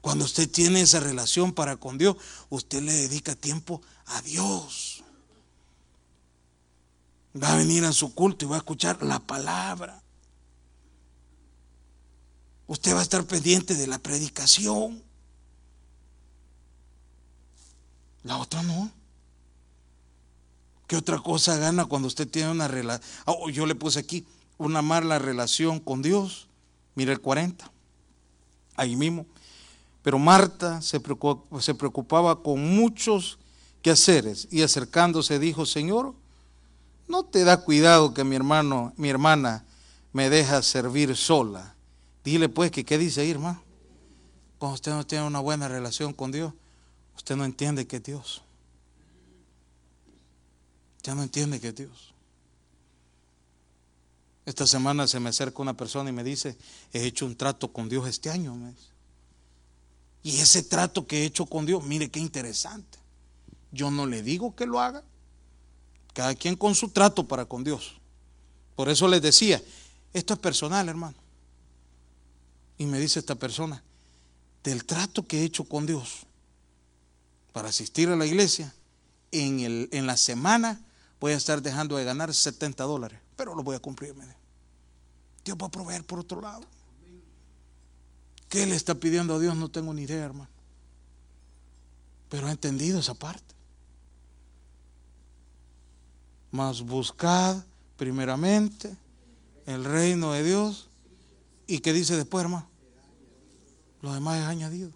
Cuando 0.00 0.24
usted 0.24 0.50
tiene 0.50 0.80
esa 0.80 1.00
relación 1.00 1.52
para 1.52 1.76
con 1.76 1.98
Dios, 1.98 2.16
usted 2.48 2.82
le 2.82 2.92
dedica 2.92 3.34
tiempo 3.34 3.82
a 4.06 4.22
Dios 4.22 4.89
va 7.34 7.52
a 7.52 7.56
venir 7.56 7.84
a 7.84 7.92
su 7.92 8.14
culto 8.14 8.44
y 8.44 8.48
va 8.48 8.56
a 8.56 8.58
escuchar 8.58 9.02
la 9.02 9.18
palabra. 9.18 10.02
Usted 12.66 12.94
va 12.94 13.00
a 13.00 13.02
estar 13.02 13.24
pendiente 13.24 13.74
de 13.74 13.86
la 13.86 13.98
predicación. 13.98 15.02
La 18.22 18.36
otra 18.38 18.62
no. 18.62 18.90
¿Qué 20.86 20.96
otra 20.96 21.18
cosa 21.18 21.56
gana 21.56 21.86
cuando 21.86 22.08
usted 22.08 22.28
tiene 22.28 22.50
una 22.50 22.68
relación? 22.68 23.08
Oh, 23.26 23.48
yo 23.48 23.66
le 23.66 23.74
puse 23.74 24.00
aquí 24.00 24.26
una 24.58 24.82
mala 24.82 25.18
relación 25.18 25.80
con 25.80 26.02
Dios. 26.02 26.48
Mira 26.94 27.12
el 27.12 27.20
40. 27.20 27.70
Ahí 28.76 28.96
mismo. 28.96 29.26
Pero 30.02 30.18
Marta 30.18 30.82
se 30.82 31.00
preocupaba, 31.00 31.62
se 31.62 31.74
preocupaba 31.74 32.42
con 32.42 32.76
muchos 32.76 33.38
quehaceres 33.82 34.48
y 34.50 34.62
acercándose 34.62 35.38
dijo, 35.38 35.66
Señor, 35.66 36.14
no 37.10 37.24
te 37.24 37.44
da 37.44 37.58
cuidado 37.58 38.14
que 38.14 38.24
mi 38.24 38.36
hermano, 38.36 38.94
mi 38.96 39.08
hermana 39.08 39.64
me 40.12 40.30
deja 40.30 40.62
servir 40.62 41.16
sola. 41.16 41.74
Dile 42.24 42.48
pues 42.48 42.70
que 42.70 42.84
qué 42.84 42.96
dice 42.96 43.20
ahí, 43.20 43.32
hermano. 43.32 43.62
Cuando 44.58 44.74
usted 44.74 44.92
no 44.92 45.04
tiene 45.04 45.26
una 45.26 45.40
buena 45.40 45.68
relación 45.68 46.12
con 46.12 46.30
Dios, 46.30 46.52
usted 47.16 47.34
no 47.34 47.44
entiende 47.44 47.86
que 47.86 47.96
es 47.96 48.02
Dios. 48.02 48.42
Ya 51.02 51.14
no 51.14 51.22
entiende 51.22 51.60
que 51.60 51.68
es 51.68 51.74
Dios. 51.74 52.14
Esta 54.46 54.66
semana 54.66 55.06
se 55.06 55.18
me 55.20 55.30
acerca 55.30 55.62
una 55.62 55.76
persona 55.76 56.10
y 56.10 56.12
me 56.12 56.24
dice, 56.24 56.56
he 56.92 57.04
hecho 57.04 57.26
un 57.26 57.36
trato 57.36 57.72
con 57.72 57.88
Dios 57.88 58.06
este 58.08 58.30
año. 58.30 58.56
Y 60.22 60.40
ese 60.40 60.62
trato 60.62 61.06
que 61.06 61.22
he 61.22 61.24
hecho 61.24 61.46
con 61.46 61.66
Dios, 61.66 61.84
mire 61.84 62.10
qué 62.10 62.20
interesante. 62.20 62.98
Yo 63.72 63.90
no 63.90 64.06
le 64.06 64.22
digo 64.22 64.54
que 64.54 64.66
lo 64.66 64.80
haga. 64.80 65.02
Cada 66.20 66.34
quien 66.34 66.54
con 66.54 66.74
su 66.74 66.90
trato 66.90 67.26
para 67.26 67.46
con 67.46 67.64
Dios. 67.64 67.94
Por 68.76 68.90
eso 68.90 69.08
les 69.08 69.22
decía, 69.22 69.62
esto 70.12 70.34
es 70.34 70.38
personal, 70.38 70.86
hermano. 70.86 71.16
Y 72.76 72.84
me 72.84 73.00
dice 73.00 73.20
esta 73.20 73.36
persona, 73.36 73.82
del 74.62 74.84
trato 74.84 75.26
que 75.26 75.40
he 75.40 75.44
hecho 75.44 75.64
con 75.64 75.86
Dios 75.86 76.26
para 77.54 77.70
asistir 77.70 78.10
a 78.10 78.16
la 78.16 78.26
iglesia, 78.26 78.74
en, 79.32 79.60
el, 79.60 79.88
en 79.92 80.06
la 80.06 80.18
semana 80.18 80.78
voy 81.20 81.32
a 81.32 81.36
estar 81.36 81.62
dejando 81.62 81.96
de 81.96 82.04
ganar 82.04 82.34
70 82.34 82.84
dólares, 82.84 83.18
pero 83.34 83.54
lo 83.54 83.62
voy 83.62 83.76
a 83.76 83.80
cumplir. 83.80 84.14
Dios 85.42 85.56
va 85.56 85.68
a 85.68 85.70
proveer 85.70 86.04
por 86.04 86.18
otro 86.18 86.42
lado. 86.42 86.64
¿Qué 88.50 88.66
le 88.66 88.76
está 88.76 88.94
pidiendo 88.94 89.36
a 89.36 89.38
Dios? 89.38 89.56
No 89.56 89.70
tengo 89.70 89.94
ni 89.94 90.02
idea, 90.02 90.22
hermano. 90.22 90.50
Pero 92.28 92.46
he 92.46 92.50
entendido 92.50 93.00
esa 93.00 93.14
parte. 93.14 93.54
Mas 96.50 96.82
buscad 96.82 97.64
primeramente 97.96 98.96
el 99.66 99.84
reino 99.84 100.32
de 100.32 100.42
Dios. 100.42 100.88
¿Y 101.66 101.80
qué 101.80 101.92
dice 101.92 102.16
después, 102.16 102.44
hermano? 102.44 102.68
Lo 104.02 104.12
demás 104.12 104.40
es 104.40 104.46
añadido. 104.46 104.90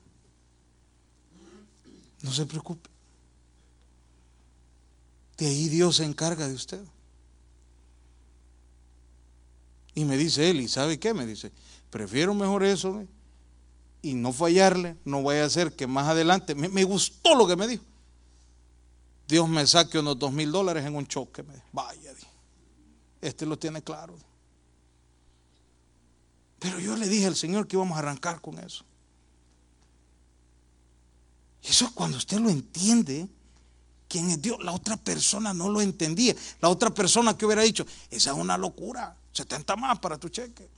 No 2.23 2.33
se 2.33 2.47
preocupe. 2.47 2.91
De 5.37 5.47
ahí 5.47 5.69
Dios 5.69 5.97
se 5.97 6.05
encarga 6.05 6.49
de 6.49 6.55
usted. 6.55 6.83
Y 9.95 10.05
me 10.05 10.17
dice 10.17 10.51
él, 10.51 10.61
¿y 10.61 10.69
sabe 10.69 10.99
qué? 10.99 11.15
Me 11.15 11.27
dice, 11.27 11.53
prefiero 11.91 12.35
mejor 12.35 12.65
eso 12.65 13.05
y 14.03 14.15
no 14.15 14.33
fallarle, 14.33 14.97
no 15.05 15.23
voy 15.23 15.37
a 15.37 15.45
hacer 15.45 15.75
que 15.75 15.87
más 15.87 16.09
adelante, 16.09 16.55
me, 16.55 16.85
gustó 16.85 17.35
lo 17.35 17.47
que 17.47 17.57
me 17.57 17.67
dijo. 17.67 17.85
Dios 19.27 19.49
me 19.49 19.67
saque 19.67 19.99
unos 19.99 20.19
dos 20.19 20.33
mil 20.33 20.53
dólares 20.53 20.85
en 20.85 20.95
un 20.95 21.07
choque. 21.07 21.45
Vaya, 21.73 22.13
este 23.21 23.47
lo 23.47 23.59
tiene 23.59 23.83
claro. 23.83 24.17
Pero 26.59 26.79
yo 26.79 26.97
le 26.97 27.09
dije 27.09 27.27
al 27.27 27.37
Señor 27.37 27.67
que 27.67 27.77
íbamos 27.77 27.97
a 27.97 28.01
arrancar 28.01 28.41
con 28.41 28.59
eso. 28.59 28.85
Eso 31.63 31.87
es 31.87 31.91
cuando 31.93 32.19
usted 32.19 32.39
lo 32.39 32.51
entiende, 32.51 33.27
quién 34.09 34.31
es 34.31 34.41
Dios. 34.41 34.63
La 34.63 34.73
otra 34.73 34.97
persona 34.97 35.55
no 35.55 35.69
lo 35.69 35.81
entendía. 35.81 36.35
La 36.61 36.69
otra 36.69 36.91
persona 36.91 37.37
que 37.37 37.47
hubiera 37.47 37.63
dicho, 37.63 37.87
esa 38.11 38.33
es 38.33 38.37
una 38.37 38.59
locura, 38.59 39.17
70 39.33 39.77
más 39.77 39.99
para 39.99 40.19
tu 40.19 40.29
cheque. 40.29 40.69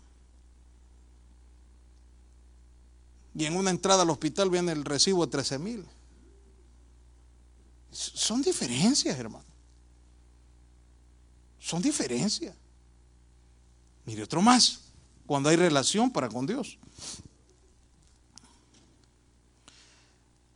Y 3.35 3.45
en 3.45 3.57
una 3.57 3.71
entrada 3.71 4.03
al 4.03 4.11
hospital 4.11 4.49
viene 4.49 4.73
el 4.73 4.85
recibo 4.85 5.27
de 5.27 5.33
13 5.33 5.59
mil. 5.59 5.87
Son 7.91 8.43
diferencias, 8.43 9.19
hermano. 9.19 9.45
Son 11.59 11.83
diferencias. 11.83 12.55
Mire 14.05 14.23
otro 14.23 14.41
más, 14.41 14.93
cuando 15.27 15.49
hay 15.49 15.57
relación 15.57 16.11
para 16.11 16.29
con 16.29 16.47
Dios. 16.47 16.79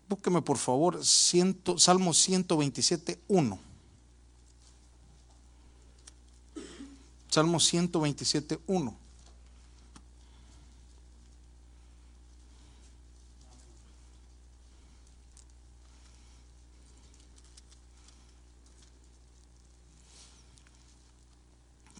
Búsqueme 0.08 0.42
por 0.42 0.58
favor 0.58 1.00
Salmo 1.04 2.12
127, 2.12 3.20
1. 3.28 3.58
Salmo 7.28 7.60
127, 7.60 8.60
1. 8.66 8.99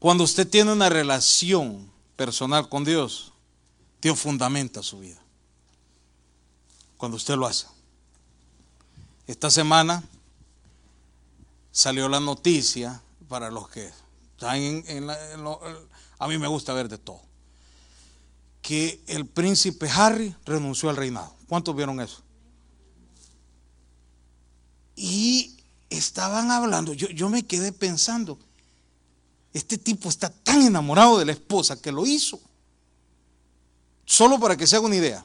Cuando 0.00 0.24
usted 0.24 0.48
tiene 0.48 0.72
una 0.72 0.88
relación 0.88 1.92
personal 2.16 2.70
con 2.70 2.84
Dios, 2.84 3.32
Dios 4.00 4.18
fundamenta 4.18 4.82
su 4.82 4.98
vida. 4.98 5.20
Cuando 6.96 7.18
usted 7.18 7.36
lo 7.36 7.46
hace. 7.46 7.66
Esta 9.26 9.50
semana 9.50 10.02
salió 11.70 12.08
la 12.08 12.18
noticia 12.18 13.02
para 13.28 13.50
los 13.50 13.68
que 13.68 13.92
están 14.32 14.56
en, 14.56 15.08
a 16.18 16.26
mí 16.26 16.38
me 16.38 16.48
gusta 16.48 16.72
ver 16.72 16.88
de 16.88 16.96
todo, 16.96 17.20
que 18.62 19.02
el 19.06 19.26
príncipe 19.26 19.88
Harry 19.90 20.34
renunció 20.46 20.88
al 20.88 20.96
reinado. 20.96 21.34
¿Cuántos 21.46 21.76
vieron 21.76 22.00
eso? 22.00 22.22
Y 24.96 25.56
estaban 25.90 26.50
hablando, 26.50 26.94
yo, 26.94 27.08
yo 27.08 27.28
me 27.28 27.44
quedé 27.46 27.72
pensando, 27.72 28.38
este 29.52 29.78
tipo 29.78 30.08
está 30.08 30.30
tan 30.30 30.62
enamorado 30.62 31.18
de 31.18 31.24
la 31.24 31.32
esposa 31.32 31.80
que 31.80 31.92
lo 31.92 32.06
hizo. 32.06 32.40
Solo 34.04 34.38
para 34.38 34.56
que 34.56 34.66
se 34.66 34.76
haga 34.76 34.86
una 34.86 34.96
idea 34.96 35.24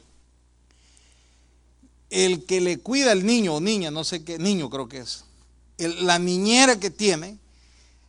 el 2.09 2.45
que 2.45 2.61
le 2.61 2.79
cuida 2.79 3.11
al 3.11 3.25
niño 3.25 3.55
o 3.55 3.61
niña, 3.61 3.91
no 3.91 4.03
sé 4.03 4.23
qué, 4.23 4.37
niño 4.37 4.69
creo 4.69 4.87
que 4.87 4.99
es, 4.99 5.25
la 5.77 6.19
niñera 6.19 6.79
que 6.79 6.89
tiene, 6.89 7.37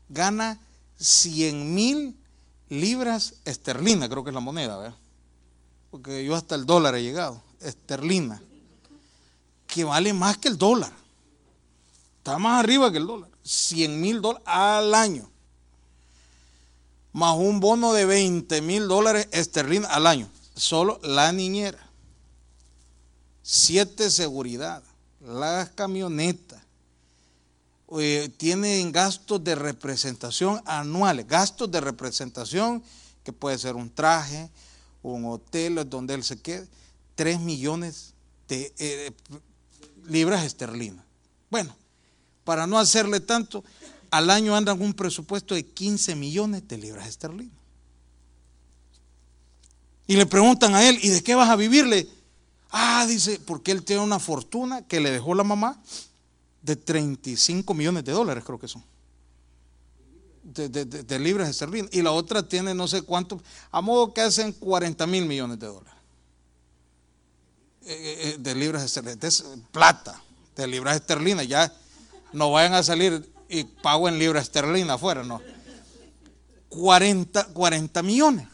gana 0.08 0.60
100 0.98 1.74
mil 1.74 2.16
libras 2.68 3.34
esterlina, 3.44 4.08
creo 4.08 4.22
que 4.22 4.30
es 4.30 4.34
la 4.34 4.40
moneda, 4.40 4.76
¿verdad? 4.76 4.96
Porque 5.90 6.24
yo 6.24 6.34
hasta 6.34 6.54
el 6.54 6.66
dólar 6.66 6.94
he 6.94 7.02
llegado, 7.02 7.42
esterlina, 7.60 8.40
que 9.66 9.84
vale 9.84 10.12
más 10.12 10.38
que 10.38 10.48
el 10.48 10.58
dólar. 10.58 10.92
Está 12.18 12.38
más 12.38 12.62
arriba 12.62 12.90
que 12.90 12.98
el 12.98 13.06
dólar. 13.06 13.30
100 13.42 14.00
mil 14.00 14.20
dólares 14.20 14.46
al 14.46 14.94
año. 14.94 15.28
Más 17.16 17.34
un 17.34 17.60
bono 17.60 17.94
de 17.94 18.04
20 18.04 18.60
mil 18.60 18.88
dólares 18.88 19.26
esterlina 19.30 19.88
al 19.88 20.06
año. 20.06 20.28
Solo 20.54 21.00
la 21.02 21.32
niñera. 21.32 21.78
Siete 23.42 24.10
seguridad, 24.10 24.82
las 25.22 25.70
camionetas, 25.70 26.60
eh, 27.98 28.30
tienen 28.36 28.92
gastos 28.92 29.42
de 29.42 29.54
representación 29.54 30.60
anuales, 30.66 31.26
gastos 31.26 31.70
de 31.70 31.80
representación 31.80 32.82
que 33.24 33.32
puede 33.32 33.56
ser 33.56 33.76
un 33.76 33.88
traje, 33.88 34.50
un 35.02 35.24
hotel 35.24 35.88
donde 35.88 36.12
él 36.12 36.22
se 36.22 36.38
quede, 36.38 36.68
3 37.14 37.40
millones 37.40 38.12
de 38.46 38.74
eh, 38.76 39.10
libras 40.04 40.44
esterlinas. 40.44 41.06
Bueno, 41.48 41.74
para 42.44 42.66
no 42.66 42.78
hacerle 42.78 43.20
tanto, 43.20 43.64
al 44.16 44.30
año 44.30 44.56
andan 44.56 44.80
un 44.80 44.94
presupuesto 44.94 45.54
de 45.54 45.66
15 45.66 46.14
millones 46.16 46.66
de 46.66 46.78
libras 46.78 47.08
esterlinas. 47.08 47.56
Y 50.06 50.16
le 50.16 50.26
preguntan 50.26 50.74
a 50.74 50.88
él, 50.88 50.98
¿y 51.02 51.08
de 51.08 51.22
qué 51.22 51.34
vas 51.34 51.50
a 51.50 51.56
vivirle? 51.56 52.08
Ah, 52.70 53.04
dice, 53.06 53.40
porque 53.44 53.72
él 53.72 53.84
tiene 53.84 54.02
una 54.02 54.18
fortuna 54.18 54.86
que 54.86 55.00
le 55.00 55.10
dejó 55.10 55.34
la 55.34 55.44
mamá 55.44 55.80
de 56.62 56.76
35 56.76 57.74
millones 57.74 58.04
de 58.04 58.12
dólares, 58.12 58.44
creo 58.44 58.58
que 58.58 58.68
son. 58.68 58.84
De, 60.44 61.18
libras 61.18 61.48
esterlinas. 61.48 61.90
Y 61.92 62.02
la 62.02 62.12
otra 62.12 62.46
tiene 62.46 62.72
no 62.72 62.86
sé 62.86 63.02
cuánto, 63.02 63.42
a 63.70 63.80
modo 63.80 64.14
que 64.14 64.20
hacen 64.20 64.52
40 64.52 65.06
mil 65.06 65.26
millones 65.26 65.58
de 65.58 65.66
dólares. 65.66 65.92
Eh, 67.82 67.92
eh, 67.92 68.28
eh, 68.30 68.36
de 68.38 68.54
libras 68.54 68.84
esterlinas. 68.84 69.44
plata, 69.72 70.22
de 70.54 70.66
libras 70.68 70.96
esterlinas. 70.96 71.46
Ya 71.48 71.72
no 72.32 72.52
vayan 72.52 72.74
a 72.74 72.82
salir 72.82 73.35
y 73.48 73.64
pago 73.64 74.08
en 74.08 74.18
libras 74.18 74.44
esterlinas 74.44 74.96
afuera, 74.96 75.22
no. 75.22 75.40
40, 76.68 77.44
40 77.48 78.02
millones. 78.02 78.48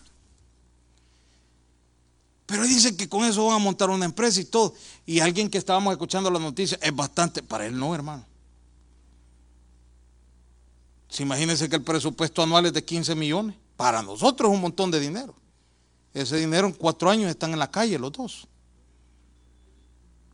Pero 2.46 2.64
dice 2.64 2.94
que 2.96 3.08
con 3.08 3.24
eso 3.24 3.46
van 3.46 3.56
a 3.56 3.58
montar 3.58 3.88
una 3.88 4.04
empresa 4.04 4.40
y 4.40 4.44
todo. 4.44 4.74
Y 5.06 5.20
alguien 5.20 5.48
que 5.48 5.58
estábamos 5.58 5.92
escuchando 5.92 6.30
la 6.30 6.38
noticia 6.38 6.78
es 6.82 6.94
bastante. 6.94 7.42
Para 7.42 7.66
él 7.66 7.78
no, 7.78 7.94
hermano. 7.94 8.26
Si 11.08 11.22
imagínense 11.22 11.68
que 11.68 11.76
el 11.76 11.82
presupuesto 11.82 12.42
anual 12.42 12.66
es 12.66 12.72
de 12.74 12.84
15 12.84 13.14
millones. 13.14 13.56
Para 13.76 14.02
nosotros 14.02 14.50
es 14.50 14.54
un 14.54 14.60
montón 14.60 14.90
de 14.90 15.00
dinero. 15.00 15.34
Ese 16.12 16.36
dinero 16.36 16.66
en 16.66 16.74
cuatro 16.74 17.08
años 17.08 17.30
están 17.30 17.52
en 17.52 17.58
la 17.58 17.70
calle 17.70 17.98
los 17.98 18.12
dos. 18.12 18.46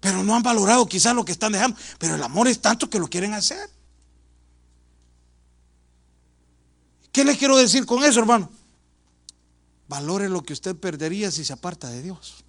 Pero 0.00 0.22
no 0.24 0.34
han 0.34 0.42
valorado 0.42 0.86
quizás 0.86 1.14
lo 1.14 1.24
que 1.24 1.32
están 1.32 1.52
dejando. 1.52 1.76
Pero 1.98 2.16
el 2.16 2.22
amor 2.22 2.48
es 2.48 2.60
tanto 2.60 2.90
que 2.90 2.98
lo 2.98 3.08
quieren 3.08 3.34
hacer. 3.34 3.70
¿Qué 7.12 7.24
les 7.24 7.38
quiero 7.38 7.56
decir 7.56 7.86
con 7.86 8.04
eso, 8.04 8.20
hermano? 8.20 8.50
Valore 9.88 10.28
lo 10.28 10.42
que 10.42 10.52
usted 10.52 10.76
perdería 10.76 11.30
si 11.30 11.44
se 11.44 11.52
aparta 11.52 11.88
de 11.88 12.02
Dios. 12.02 12.44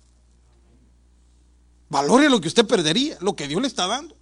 Valore 1.89 2.29
lo 2.29 2.39
que 2.39 2.49
usted 2.49 2.67
perdería, 2.67 3.17
lo 3.21 3.35
que 3.35 3.47
Dios 3.47 3.61
le 3.61 3.67
está 3.67 3.87
dando. 3.87 4.15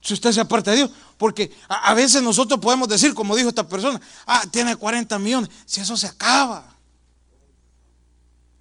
Si 0.00 0.14
usted 0.14 0.32
se 0.32 0.40
aparta 0.40 0.72
de 0.72 0.78
Dios, 0.78 0.90
porque 1.16 1.52
a, 1.68 1.94
veces 1.94 2.22
nosotros 2.22 2.60
podemos 2.60 2.88
decir, 2.88 3.14
como 3.14 3.36
dijo 3.36 3.48
esta 3.48 3.66
persona, 3.66 4.00
ah, 4.26 4.44
tiene 4.50 4.76
40 4.76 5.18
millones, 5.18 5.50
si 5.64 5.80
eso 5.80 5.96
se 5.96 6.06
acaba. 6.06 6.76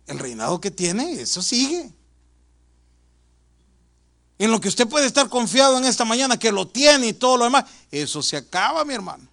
El 0.08 0.20
reinado 0.20 0.62
que 0.62 0.72
tiene, 0.72 1.22
eso 1.22 1.42
sigue. 1.42 1.92
en 4.38 4.52
lo 4.52 4.60
que 4.60 4.68
usted 4.68 4.88
puede 4.88 5.06
estar 5.06 5.30
confiado 5.30 5.78
en 5.78 5.86
esta 5.86 6.06
mañana, 6.06 6.38
que 6.38 6.52
lo 6.52 6.68
tiene 6.68 7.08
y 7.08 7.14
todo 7.14 7.38
lo 7.38 7.44
demás, 7.46 7.66
eso 7.92 8.24
se 8.24 8.38
acaba, 8.38 8.84
mi 8.86 8.94
hermano. 8.94 9.31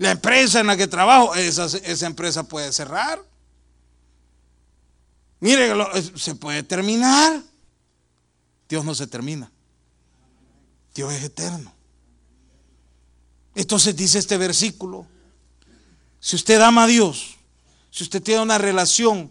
La 0.00 0.12
empresa 0.12 0.60
en 0.60 0.66
la 0.66 0.78
que 0.78 0.86
trabajo, 0.86 1.34
esa, 1.34 1.66
esa 1.66 2.06
empresa 2.06 2.42
puede 2.44 2.72
cerrar. 2.72 3.22
Mire, 5.40 5.74
se 6.16 6.34
puede 6.36 6.62
terminar. 6.62 7.42
Dios 8.66 8.82
no 8.82 8.94
se 8.94 9.06
termina. 9.06 9.52
Dios 10.94 11.12
es 11.12 11.22
eterno. 11.22 11.70
Entonces 13.54 13.94
dice 13.94 14.18
este 14.18 14.38
versículo, 14.38 15.06
si 16.18 16.34
usted 16.34 16.58
ama 16.62 16.84
a 16.84 16.86
Dios, 16.86 17.36
si 17.90 18.04
usted 18.04 18.22
tiene 18.22 18.40
una 18.40 18.56
relación 18.56 19.30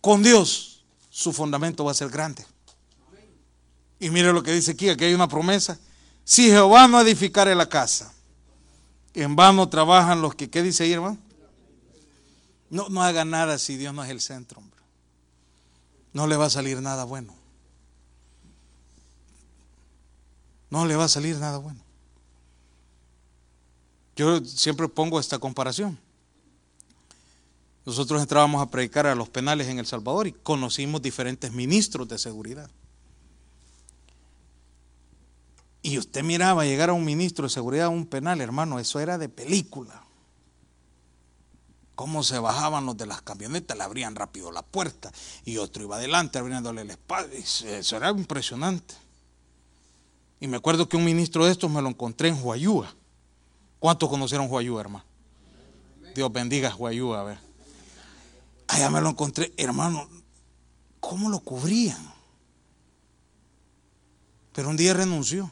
con 0.00 0.24
Dios, 0.24 0.82
su 1.08 1.32
fundamento 1.32 1.84
va 1.84 1.92
a 1.92 1.94
ser 1.94 2.08
grande. 2.08 2.44
Y 4.00 4.10
mire 4.10 4.32
lo 4.32 4.42
que 4.42 4.50
dice 4.50 4.72
aquí, 4.72 4.88
aquí 4.88 5.04
hay 5.04 5.14
una 5.14 5.28
promesa. 5.28 5.78
Si 6.24 6.48
Jehová 6.48 6.88
no 6.88 7.00
edificare 7.00 7.54
la 7.54 7.68
casa, 7.68 8.12
en 9.14 9.36
vano 9.36 9.68
trabajan 9.68 10.22
los 10.22 10.34
que, 10.34 10.50
¿qué 10.50 10.62
dice 10.62 10.84
ahí, 10.84 10.92
hermano? 10.92 11.18
No, 12.70 12.88
no 12.88 13.02
haga 13.02 13.24
nada 13.24 13.58
si 13.58 13.76
Dios 13.76 13.92
no 13.92 14.04
es 14.04 14.10
el 14.10 14.20
centro, 14.20 14.60
hombre. 14.60 14.80
No 16.12 16.26
le 16.26 16.36
va 16.36 16.46
a 16.46 16.50
salir 16.50 16.80
nada 16.80 17.04
bueno. 17.04 17.34
No 20.70 20.86
le 20.86 20.94
va 20.94 21.04
a 21.04 21.08
salir 21.08 21.36
nada 21.36 21.58
bueno. 21.58 21.80
Yo 24.14 24.44
siempre 24.44 24.88
pongo 24.88 25.18
esta 25.18 25.38
comparación. 25.38 25.98
Nosotros 27.84 28.20
entrábamos 28.20 28.62
a 28.62 28.70
predicar 28.70 29.06
a 29.06 29.14
los 29.14 29.28
penales 29.28 29.66
en 29.68 29.78
El 29.78 29.86
Salvador 29.86 30.26
y 30.26 30.32
conocimos 30.32 31.02
diferentes 31.02 31.50
ministros 31.52 32.08
de 32.08 32.18
seguridad. 32.18 32.70
Y 35.82 35.98
usted 35.98 36.22
miraba 36.22 36.64
llegar 36.64 36.90
a 36.90 36.92
un 36.92 37.04
ministro 37.04 37.44
de 37.44 37.50
seguridad 37.50 37.86
a 37.86 37.90
un 37.90 38.06
penal, 38.06 38.40
hermano, 38.40 38.78
eso 38.78 39.00
era 39.00 39.16
de 39.16 39.28
película. 39.28 40.04
Cómo 41.94 42.22
se 42.22 42.38
bajaban 42.38 42.86
los 42.86 42.96
de 42.96 43.06
las 43.06 43.22
camionetas, 43.22 43.76
le 43.76 43.84
abrían 43.84 44.14
rápido 44.14 44.50
la 44.52 44.62
puerta 44.62 45.12
y 45.44 45.58
otro 45.58 45.82
iba 45.82 45.96
adelante 45.96 46.38
abriéndole 46.38 46.84
la 46.84 46.92
espalda. 46.92 47.34
Eso 47.34 47.96
era 47.96 48.10
impresionante. 48.10 48.94
Y 50.40 50.48
me 50.48 50.56
acuerdo 50.56 50.88
que 50.88 50.96
un 50.96 51.04
ministro 51.04 51.44
de 51.44 51.52
estos 51.52 51.70
me 51.70 51.82
lo 51.82 51.88
encontré 51.88 52.28
en 52.28 52.42
Huayúa. 52.42 52.94
¿Cuántos 53.78 54.08
conocieron 54.08 54.50
Huayúa, 54.50 54.80
hermano? 54.80 55.04
Dios 56.14 56.32
bendiga 56.32 56.74
Huayúa, 56.74 57.20
a 57.20 57.24
ver. 57.24 57.38
Allá 58.68 58.90
me 58.90 59.00
lo 59.00 59.10
encontré, 59.10 59.52
hermano. 59.56 60.08
¿Cómo 61.00 61.28
lo 61.28 61.40
cubrían? 61.40 62.12
Pero 64.52 64.68
un 64.68 64.76
día 64.76 64.94
renunció. 64.94 65.50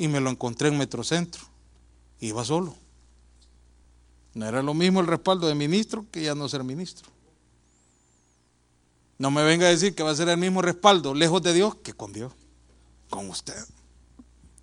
Y 0.00 0.08
me 0.08 0.18
lo 0.18 0.30
encontré 0.30 0.68
en 0.68 0.78
Metrocentro. 0.78 1.42
Iba 2.20 2.42
solo. 2.42 2.74
No 4.32 4.46
era 4.46 4.62
lo 4.62 4.72
mismo 4.72 5.00
el 5.00 5.06
respaldo 5.06 5.46
de 5.46 5.54
ministro 5.54 6.06
que 6.10 6.22
ya 6.22 6.34
no 6.34 6.48
ser 6.48 6.64
ministro. 6.64 7.10
No 9.18 9.30
me 9.30 9.42
venga 9.42 9.66
a 9.66 9.68
decir 9.68 9.94
que 9.94 10.02
va 10.02 10.12
a 10.12 10.14
ser 10.14 10.30
el 10.30 10.38
mismo 10.38 10.62
respaldo 10.62 11.12
lejos 11.12 11.42
de 11.42 11.52
Dios 11.52 11.74
que 11.74 11.92
con 11.92 12.14
Dios 12.14 12.32
con 13.10 13.28
usted. 13.28 13.62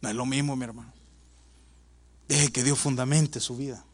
No 0.02 0.10
es 0.10 0.16
lo 0.16 0.26
mismo, 0.26 0.56
mi 0.56 0.64
hermano. 0.64 0.92
Deje 2.28 2.52
que 2.52 2.64
Dios 2.64 2.80
fundamente 2.80 3.40
su 3.40 3.56
vida. 3.56 3.86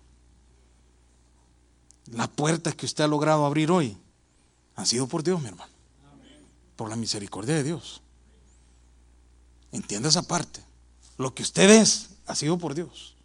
Las 2.06 2.30
puertas 2.30 2.74
que 2.74 2.86
usted 2.86 3.04
ha 3.04 3.08
logrado 3.08 3.46
abrir 3.46 3.70
hoy 3.70 3.98
han 4.78 4.86
sido 4.86 5.08
por 5.08 5.24
Dios, 5.24 5.41
mi 5.41 5.50
hermano. 5.50 5.74
Por 6.78 6.88
la 6.88 6.96
misericordia 6.96 7.56
de 7.56 7.64
Dios. 7.64 8.02
Entienda 9.74 10.08
esa 10.08 10.24
parte. 10.24 10.64
Lo 11.18 11.34
que 11.34 11.43
usted 11.43 11.70
es 11.70 12.09
ha 12.26 12.36
sido 12.36 12.57
por 12.57 12.74
Dios. 12.74 13.16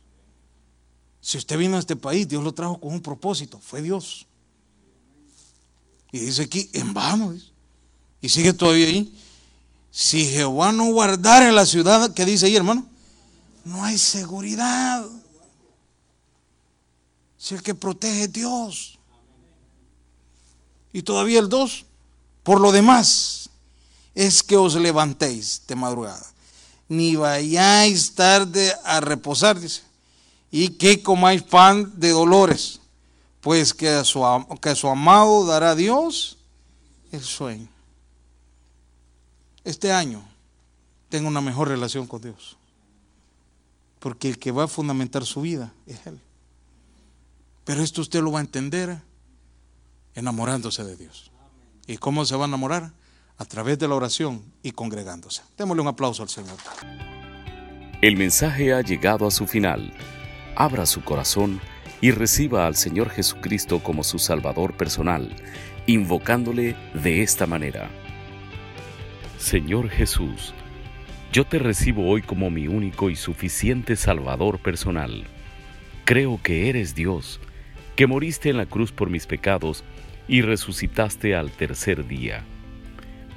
Si 1.20 1.36
usted 1.38 1.58
vino 1.58 1.76
a 1.76 1.80
este 1.80 1.96
país, 1.96 2.28
Dios 2.28 2.42
lo 2.42 2.52
trajo 2.52 2.80
con 2.80 2.92
un 2.92 3.02
propósito. 3.02 3.58
Fue 3.58 3.82
Dios. 3.82 4.26
Y 6.12 6.20
dice 6.20 6.42
aquí, 6.42 6.70
en 6.72 6.94
vano. 6.94 7.34
Y 8.20 8.28
sigue 8.28 8.52
todavía 8.52 8.86
ahí. 8.86 9.14
Si 9.90 10.24
Jehová 10.26 10.72
no 10.72 10.86
guardara 10.92 11.50
la 11.52 11.66
ciudad, 11.66 12.12
¿qué 12.14 12.24
dice 12.24 12.46
ahí, 12.46 12.56
hermano? 12.56 12.86
No 13.64 13.84
hay 13.84 13.98
seguridad. 13.98 15.04
Si 17.36 17.54
el 17.54 17.62
que 17.62 17.74
protege 17.74 18.24
es 18.24 18.32
Dios. 18.32 18.98
Y 20.92 21.02
todavía 21.02 21.40
el 21.40 21.48
2, 21.48 21.84
por 22.42 22.60
lo 22.60 22.72
demás, 22.72 23.50
es 24.14 24.42
que 24.42 24.56
os 24.56 24.74
levantéis 24.74 25.62
de 25.66 25.76
madrugada, 25.76 26.26
ni 26.88 27.16
vayáis 27.16 28.14
tarde 28.14 28.72
a 28.84 29.00
reposar, 29.00 29.60
dice, 29.60 29.82
y 30.50 30.70
que 30.70 31.02
comáis 31.02 31.42
pan 31.42 31.92
de 31.96 32.10
dolores, 32.10 32.80
pues 33.40 33.74
que 33.74 33.88
a 33.88 34.04
su, 34.04 34.24
que 34.60 34.70
a 34.70 34.74
su 34.74 34.88
amado 34.88 35.46
dará 35.46 35.74
Dios 35.74 36.38
el 37.12 37.22
sueño 37.22 37.68
este 39.68 39.92
año 39.92 40.26
tenga 41.10 41.28
una 41.28 41.42
mejor 41.42 41.68
relación 41.68 42.06
con 42.06 42.22
Dios. 42.22 42.56
Porque 43.98 44.30
el 44.30 44.38
que 44.38 44.50
va 44.50 44.64
a 44.64 44.68
fundamentar 44.68 45.26
su 45.26 45.42
vida 45.42 45.74
es 45.86 46.06
Él. 46.06 46.18
Pero 47.64 47.82
esto 47.82 48.00
usted 48.00 48.22
lo 48.22 48.32
va 48.32 48.38
a 48.38 48.42
entender 48.42 49.02
enamorándose 50.14 50.84
de 50.84 50.96
Dios. 50.96 51.30
¿Y 51.86 51.98
cómo 51.98 52.24
se 52.24 52.34
va 52.34 52.46
a 52.46 52.48
enamorar? 52.48 52.92
A 53.38 53.44
través 53.44 53.78
de 53.78 53.86
la 53.86 53.94
oración 53.94 54.42
y 54.64 54.72
congregándose. 54.72 55.42
Démosle 55.56 55.82
un 55.82 55.88
aplauso 55.88 56.24
al 56.24 56.28
Señor. 56.28 56.56
El 58.02 58.16
mensaje 58.16 58.74
ha 58.74 58.80
llegado 58.80 59.28
a 59.28 59.30
su 59.30 59.46
final. 59.46 59.92
Abra 60.56 60.86
su 60.86 61.04
corazón 61.04 61.60
y 62.00 62.10
reciba 62.10 62.66
al 62.66 62.74
Señor 62.74 63.10
Jesucristo 63.10 63.80
como 63.80 64.02
su 64.02 64.18
Salvador 64.18 64.76
personal, 64.76 65.36
invocándole 65.86 66.74
de 66.94 67.22
esta 67.22 67.46
manera. 67.46 67.88
Señor 69.38 69.88
Jesús, 69.88 70.52
yo 71.32 71.44
te 71.44 71.60
recibo 71.60 72.08
hoy 72.08 72.22
como 72.22 72.50
mi 72.50 72.66
único 72.66 73.08
y 73.08 73.14
suficiente 73.14 73.94
Salvador 73.94 74.58
personal. 74.60 75.24
Creo 76.04 76.40
que 76.42 76.68
eres 76.68 76.96
Dios, 76.96 77.38
que 77.94 78.08
moriste 78.08 78.48
en 78.48 78.56
la 78.56 78.66
cruz 78.66 78.90
por 78.90 79.10
mis 79.10 79.26
pecados 79.26 79.84
y 80.26 80.42
resucitaste 80.42 81.36
al 81.36 81.50
tercer 81.52 82.06
día. 82.06 82.44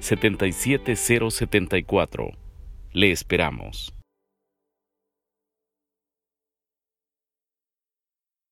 77074. 0.00 2.32
Le 2.92 3.12
esperamos. 3.12 3.94